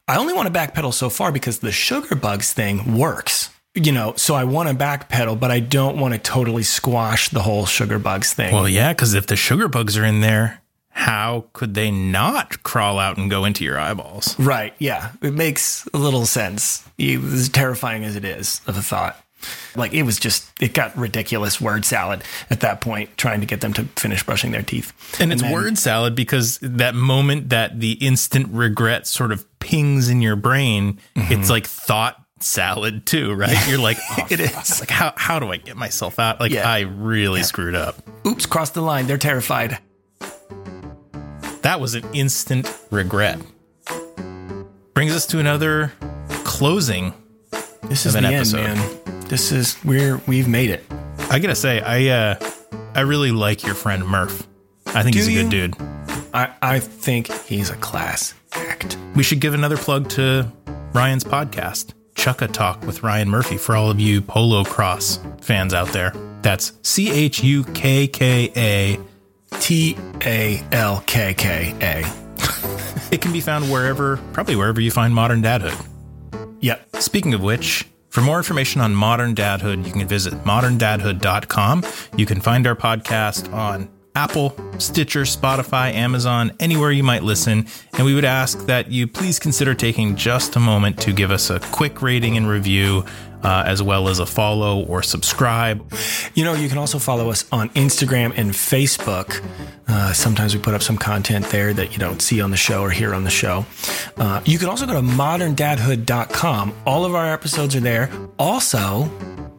I 0.07 0.17
only 0.17 0.33
want 0.33 0.51
to 0.51 0.59
backpedal 0.59 0.93
so 0.93 1.09
far 1.09 1.31
because 1.31 1.59
the 1.59 1.71
sugar 1.71 2.15
bugs 2.15 2.51
thing 2.51 2.97
works. 2.97 3.49
You 3.73 3.93
know, 3.93 4.13
so 4.17 4.35
I 4.35 4.43
want 4.43 4.67
to 4.67 4.75
backpedal, 4.75 5.39
but 5.39 5.49
I 5.49 5.61
don't 5.61 5.97
want 5.97 6.13
to 6.13 6.19
totally 6.19 6.63
squash 6.63 7.29
the 7.29 7.41
whole 7.41 7.65
sugar 7.65 7.99
bugs 7.99 8.33
thing. 8.33 8.53
Well, 8.53 8.67
yeah, 8.67 8.91
because 8.91 9.13
if 9.13 9.27
the 9.27 9.37
sugar 9.37 9.69
bugs 9.69 9.97
are 9.97 10.03
in 10.03 10.19
there, 10.19 10.61
how 10.89 11.45
could 11.53 11.73
they 11.73 11.89
not 11.89 12.63
crawl 12.63 12.99
out 12.99 13.17
and 13.17 13.29
go 13.29 13.45
into 13.45 13.63
your 13.63 13.79
eyeballs? 13.79 14.37
right. 14.37 14.73
Yeah. 14.77 15.11
It 15.21 15.33
makes 15.33 15.87
a 15.93 15.97
little 15.97 16.25
sense. 16.25 16.87
As 16.99 17.49
terrifying 17.49 18.03
as 18.03 18.15
it 18.15 18.25
is 18.25 18.61
of 18.67 18.77
a 18.77 18.81
thought. 18.81 19.17
Like 19.75 19.93
it 19.93 20.03
was 20.03 20.19
just, 20.19 20.51
it 20.61 20.73
got 20.73 20.95
ridiculous 20.95 21.59
word 21.59 21.85
salad 21.85 22.23
at 22.49 22.59
that 22.59 22.81
point, 22.81 23.17
trying 23.17 23.39
to 23.39 23.47
get 23.47 23.61
them 23.61 23.73
to 23.73 23.85
finish 23.95 24.23
brushing 24.23 24.51
their 24.51 24.61
teeth. 24.61 24.93
And 25.19 25.31
it's 25.31 25.41
then- 25.41 25.51
word 25.51 25.77
salad 25.77 26.13
because 26.13 26.59
that 26.61 26.93
moment 26.93 27.49
that 27.49 27.79
the 27.79 27.93
instant 27.93 28.49
regret 28.51 29.07
sort 29.07 29.31
of 29.31 29.47
pings 29.59 30.09
in 30.09 30.21
your 30.21 30.35
brain, 30.35 30.99
it's 31.15 31.25
mm-hmm. 31.25 31.49
like 31.49 31.65
thought 31.65 32.20
salad 32.43 33.05
too, 33.05 33.33
right? 33.33 33.55
You're 33.69 33.79
like, 33.79 33.97
oh, 34.17 34.27
It 34.29 34.39
is. 34.39 34.79
Like, 34.79 34.89
how, 34.89 35.13
how 35.15 35.39
do 35.39 35.51
I 35.51 35.57
get 35.57 35.75
myself 35.77 36.19
out? 36.19 36.39
Like, 36.39 36.51
Yeah. 36.51 36.69
I 36.69 36.81
really 36.81 37.43
screwed 37.43 37.75
up. 37.75 37.95
Oops, 38.25 38.45
crossed 38.45 38.73
the 38.73 38.81
line. 38.81 39.07
They're 39.07 39.17
terrified. 39.17 39.79
That 41.61 41.79
was 41.79 41.93
an 41.93 42.03
instant 42.13 42.73
regret. 42.89 43.39
Brings 44.93 45.13
us 45.15 45.25
to 45.27 45.39
another 45.39 45.91
closing. 46.43 47.13
This 47.83 48.05
is 48.05 48.15
Of 48.15 48.21
the 48.21 48.27
an 48.27 48.33
end, 48.33 48.35
episode. 48.35 48.63
man. 48.63 49.21
This 49.27 49.51
is, 49.51 49.77
we're, 49.83 50.17
we've 50.27 50.47
made 50.47 50.69
it. 50.69 50.83
I 51.29 51.39
gotta 51.39 51.55
say, 51.55 51.79
I 51.81 52.07
uh, 52.33 52.51
I 52.93 53.01
really 53.01 53.31
like 53.31 53.63
your 53.63 53.75
friend 53.75 54.05
Murph. 54.05 54.45
I 54.87 55.03
think 55.03 55.13
Do 55.13 55.19
he's 55.19 55.27
a 55.29 55.31
you? 55.31 55.41
good 55.43 55.49
dude. 55.49 55.75
I, 56.33 56.53
I 56.61 56.79
think 56.79 57.31
he's 57.45 57.69
a 57.69 57.75
class 57.77 58.33
act. 58.53 58.97
We 59.15 59.23
should 59.23 59.39
give 59.39 59.53
another 59.53 59.77
plug 59.77 60.09
to 60.11 60.51
Ryan's 60.93 61.23
podcast, 61.23 61.93
Chukka 62.21 62.51
Talk 62.51 62.85
with 62.85 63.01
Ryan 63.01 63.29
Murphy, 63.29 63.57
for 63.57 63.75
all 63.75 63.89
of 63.89 63.99
you 63.99 64.21
polocrosse 64.21 65.17
fans 65.43 65.73
out 65.73 65.87
there. 65.87 66.11
That's 66.43 66.71
C 66.83 67.09
H 67.09 67.43
U 67.43 67.63
K 67.63 68.07
K 68.07 68.51
A. 68.55 68.99
T 69.59 69.97
A 70.23 70.63
L 70.71 71.03
K 71.07 71.33
K 71.33 71.75
A. 71.81 72.05
It 73.11 73.21
can 73.21 73.33
be 73.33 73.41
found 73.41 73.69
wherever, 73.69 74.17
probably 74.31 74.55
wherever 74.55 74.79
you 74.79 74.89
find 74.89 75.13
modern 75.13 75.41
dadhood. 75.41 75.75
Yep. 76.61 76.95
Speaking 76.97 77.33
of 77.33 77.41
which, 77.41 77.85
for 78.07 78.21
more 78.21 78.37
information 78.37 78.79
on 78.79 78.95
modern 78.95 79.35
dadhood, 79.35 79.85
you 79.85 79.91
can 79.91 80.07
visit 80.07 80.33
moderndadhood.com. 80.45 81.83
You 82.15 82.25
can 82.25 82.39
find 82.39 82.65
our 82.65 82.75
podcast 82.75 83.51
on 83.51 83.89
Apple, 84.15 84.55
Stitcher, 84.77 85.21
Spotify, 85.21 85.93
Amazon, 85.93 86.51
anywhere 86.59 86.91
you 86.91 87.03
might 87.03 87.23
listen. 87.23 87.65
And 87.93 88.05
we 88.05 88.13
would 88.13 88.25
ask 88.25 88.65
that 88.65 88.91
you 88.91 89.07
please 89.07 89.39
consider 89.39 89.73
taking 89.73 90.15
just 90.15 90.55
a 90.55 90.59
moment 90.59 90.99
to 91.01 91.13
give 91.13 91.31
us 91.31 91.49
a 91.49 91.59
quick 91.59 92.01
rating 92.01 92.37
and 92.37 92.47
review 92.47 93.05
uh, 93.43 93.63
as 93.65 93.81
well 93.81 94.07
as 94.07 94.19
a 94.19 94.25
follow 94.25 94.83
or 94.85 95.01
subscribe. 95.01 95.91
You 96.35 96.43
know, 96.43 96.53
you 96.53 96.69
can 96.69 96.77
also 96.77 96.99
follow 96.99 97.29
us 97.29 97.45
on 97.51 97.69
Instagram 97.69 98.33
and 98.37 98.51
Facebook. 98.51 99.43
Uh, 99.87 100.13
sometimes 100.13 100.55
we 100.55 100.61
put 100.61 100.73
up 100.73 100.81
some 100.81 100.97
content 100.97 101.45
there 101.47 101.73
that 101.73 101.93
you 101.93 101.97
don't 101.97 102.21
see 102.21 102.41
on 102.41 102.51
the 102.51 102.57
show 102.57 102.81
or 102.81 102.89
hear 102.89 103.13
on 103.13 103.23
the 103.23 103.31
show. 103.31 103.65
Uh, 104.17 104.41
you 104.45 104.57
can 104.57 104.69
also 104.69 104.85
go 104.85 104.93
to 104.93 105.01
moderndadhood.com. 105.01 106.73
All 106.85 107.05
of 107.05 107.15
our 107.15 107.33
episodes 107.33 107.75
are 107.75 107.81
there. 107.81 108.09
Also, 108.37 109.09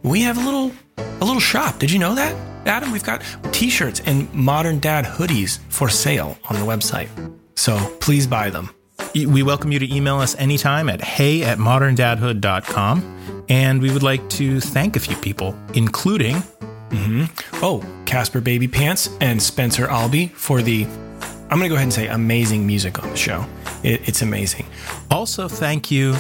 we 0.03 0.23
have 0.23 0.39
a 0.39 0.41
little 0.41 0.73
a 0.97 1.25
little 1.25 1.41
shop. 1.41 1.79
Did 1.79 1.91
you 1.91 1.99
know 1.99 2.15
that? 2.15 2.35
Adam, 2.67 2.93
we've 2.93 3.05
got 3.05 3.23
t-shirts 3.53 4.01
and 4.07 4.33
modern 4.33 4.79
dad 4.79 5.05
hoodies 5.05 5.59
for 5.69 5.89
sale 5.89 6.39
on 6.49 6.57
the 6.57 6.67
website. 6.67 7.09
So 7.57 7.79
please 8.01 8.27
buy 8.27 8.51
them. 8.51 8.71
We 9.15 9.43
welcome 9.43 9.73
you 9.73 9.79
to 9.79 9.95
email 9.95 10.19
us 10.19 10.35
anytime 10.37 10.89
at 10.89 11.03
hey 11.03 11.43
at 11.43 11.59
moderndadhood.com. 11.59 13.45
And 13.49 13.83
we 13.83 13.93
would 13.93 14.03
like 14.03 14.27
to 14.31 14.61
thank 14.61 14.97
a 14.97 15.01
few 15.01 15.17
people, 15.17 15.55
including 15.75 16.37
mm-hmm. 16.37 17.25
Oh, 17.65 17.85
Caspar 18.07 18.41
Babypants 18.41 19.15
and 19.21 19.43
Spencer 19.43 19.87
Albee 19.87 20.29
for 20.29 20.63
the, 20.63 20.85
I'm 20.85 21.59
going 21.59 21.63
to 21.63 21.69
go 21.69 21.75
ahead 21.75 21.85
and 21.85 21.93
say 21.93 22.07
amazing 22.07 22.67
music 22.67 23.03
on 23.03 23.11
the 23.11 23.17
show. 23.17 23.45
It, 23.83 24.09
it's 24.09 24.23
amazing. 24.23 24.67
Also, 25.11 25.49
thank 25.49 25.91
you 25.91 26.17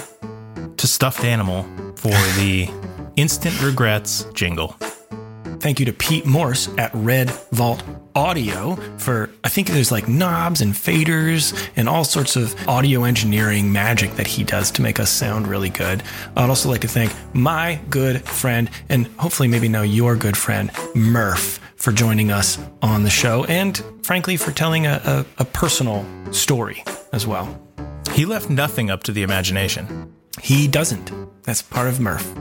to 0.76 0.86
Stuffed 0.86 1.24
Animal 1.24 1.62
for 1.96 2.10
the 2.10 2.68
Instant 3.16 3.60
Regrets 3.62 4.24
jingle. 4.32 4.76
Thank 5.60 5.78
you 5.78 5.86
to 5.86 5.92
Pete 5.92 6.26
Morse 6.26 6.68
at 6.76 6.90
Red 6.92 7.30
Vault 7.52 7.84
Audio 8.16 8.74
for, 8.98 9.30
I 9.44 9.48
think 9.48 9.68
there's 9.68 9.92
like 9.92 10.08
knobs 10.08 10.60
and 10.60 10.72
faders 10.72 11.70
and 11.76 11.88
all 11.88 12.04
sorts 12.04 12.34
of 12.34 12.56
audio 12.68 13.04
engineering 13.04 13.70
magic 13.70 14.12
that 14.16 14.26
he 14.26 14.42
does 14.42 14.70
to 14.72 14.82
make 14.82 14.98
us 14.98 15.10
sound 15.10 15.46
really 15.46 15.68
good. 15.68 16.02
I'd 16.36 16.48
also 16.48 16.68
like 16.68 16.80
to 16.80 16.88
thank 16.88 17.12
my 17.32 17.80
good 17.90 18.22
friend 18.22 18.68
and 18.88 19.06
hopefully 19.18 19.48
maybe 19.48 19.68
now 19.68 19.82
your 19.82 20.16
good 20.16 20.36
friend, 20.36 20.70
Murph, 20.94 21.60
for 21.76 21.92
joining 21.92 22.32
us 22.32 22.58
on 22.82 23.04
the 23.04 23.10
show 23.10 23.44
and 23.44 23.82
frankly 24.02 24.36
for 24.36 24.50
telling 24.50 24.86
a, 24.86 25.00
a, 25.38 25.42
a 25.42 25.44
personal 25.44 26.04
story 26.32 26.82
as 27.12 27.26
well. 27.26 27.60
He 28.12 28.26
left 28.26 28.50
nothing 28.50 28.90
up 28.90 29.04
to 29.04 29.12
the 29.12 29.22
imagination. 29.22 30.12
He 30.42 30.66
doesn't. 30.66 31.12
That's 31.44 31.62
part 31.62 31.88
of 31.88 32.00
Murph. 32.00 32.34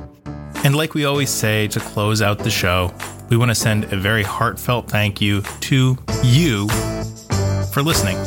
And 0.63 0.75
like 0.75 0.93
we 0.93 1.05
always 1.05 1.29
say 1.29 1.67
to 1.69 1.79
close 1.79 2.21
out 2.21 2.39
the 2.39 2.51
show, 2.51 2.93
we 3.29 3.37
want 3.37 3.49
to 3.49 3.55
send 3.55 3.85
a 3.85 3.97
very 3.97 4.23
heartfelt 4.23 4.87
thank 4.87 5.19
you 5.19 5.41
to 5.61 5.97
you 6.23 6.67
for 7.73 7.81
listening. 7.81 8.17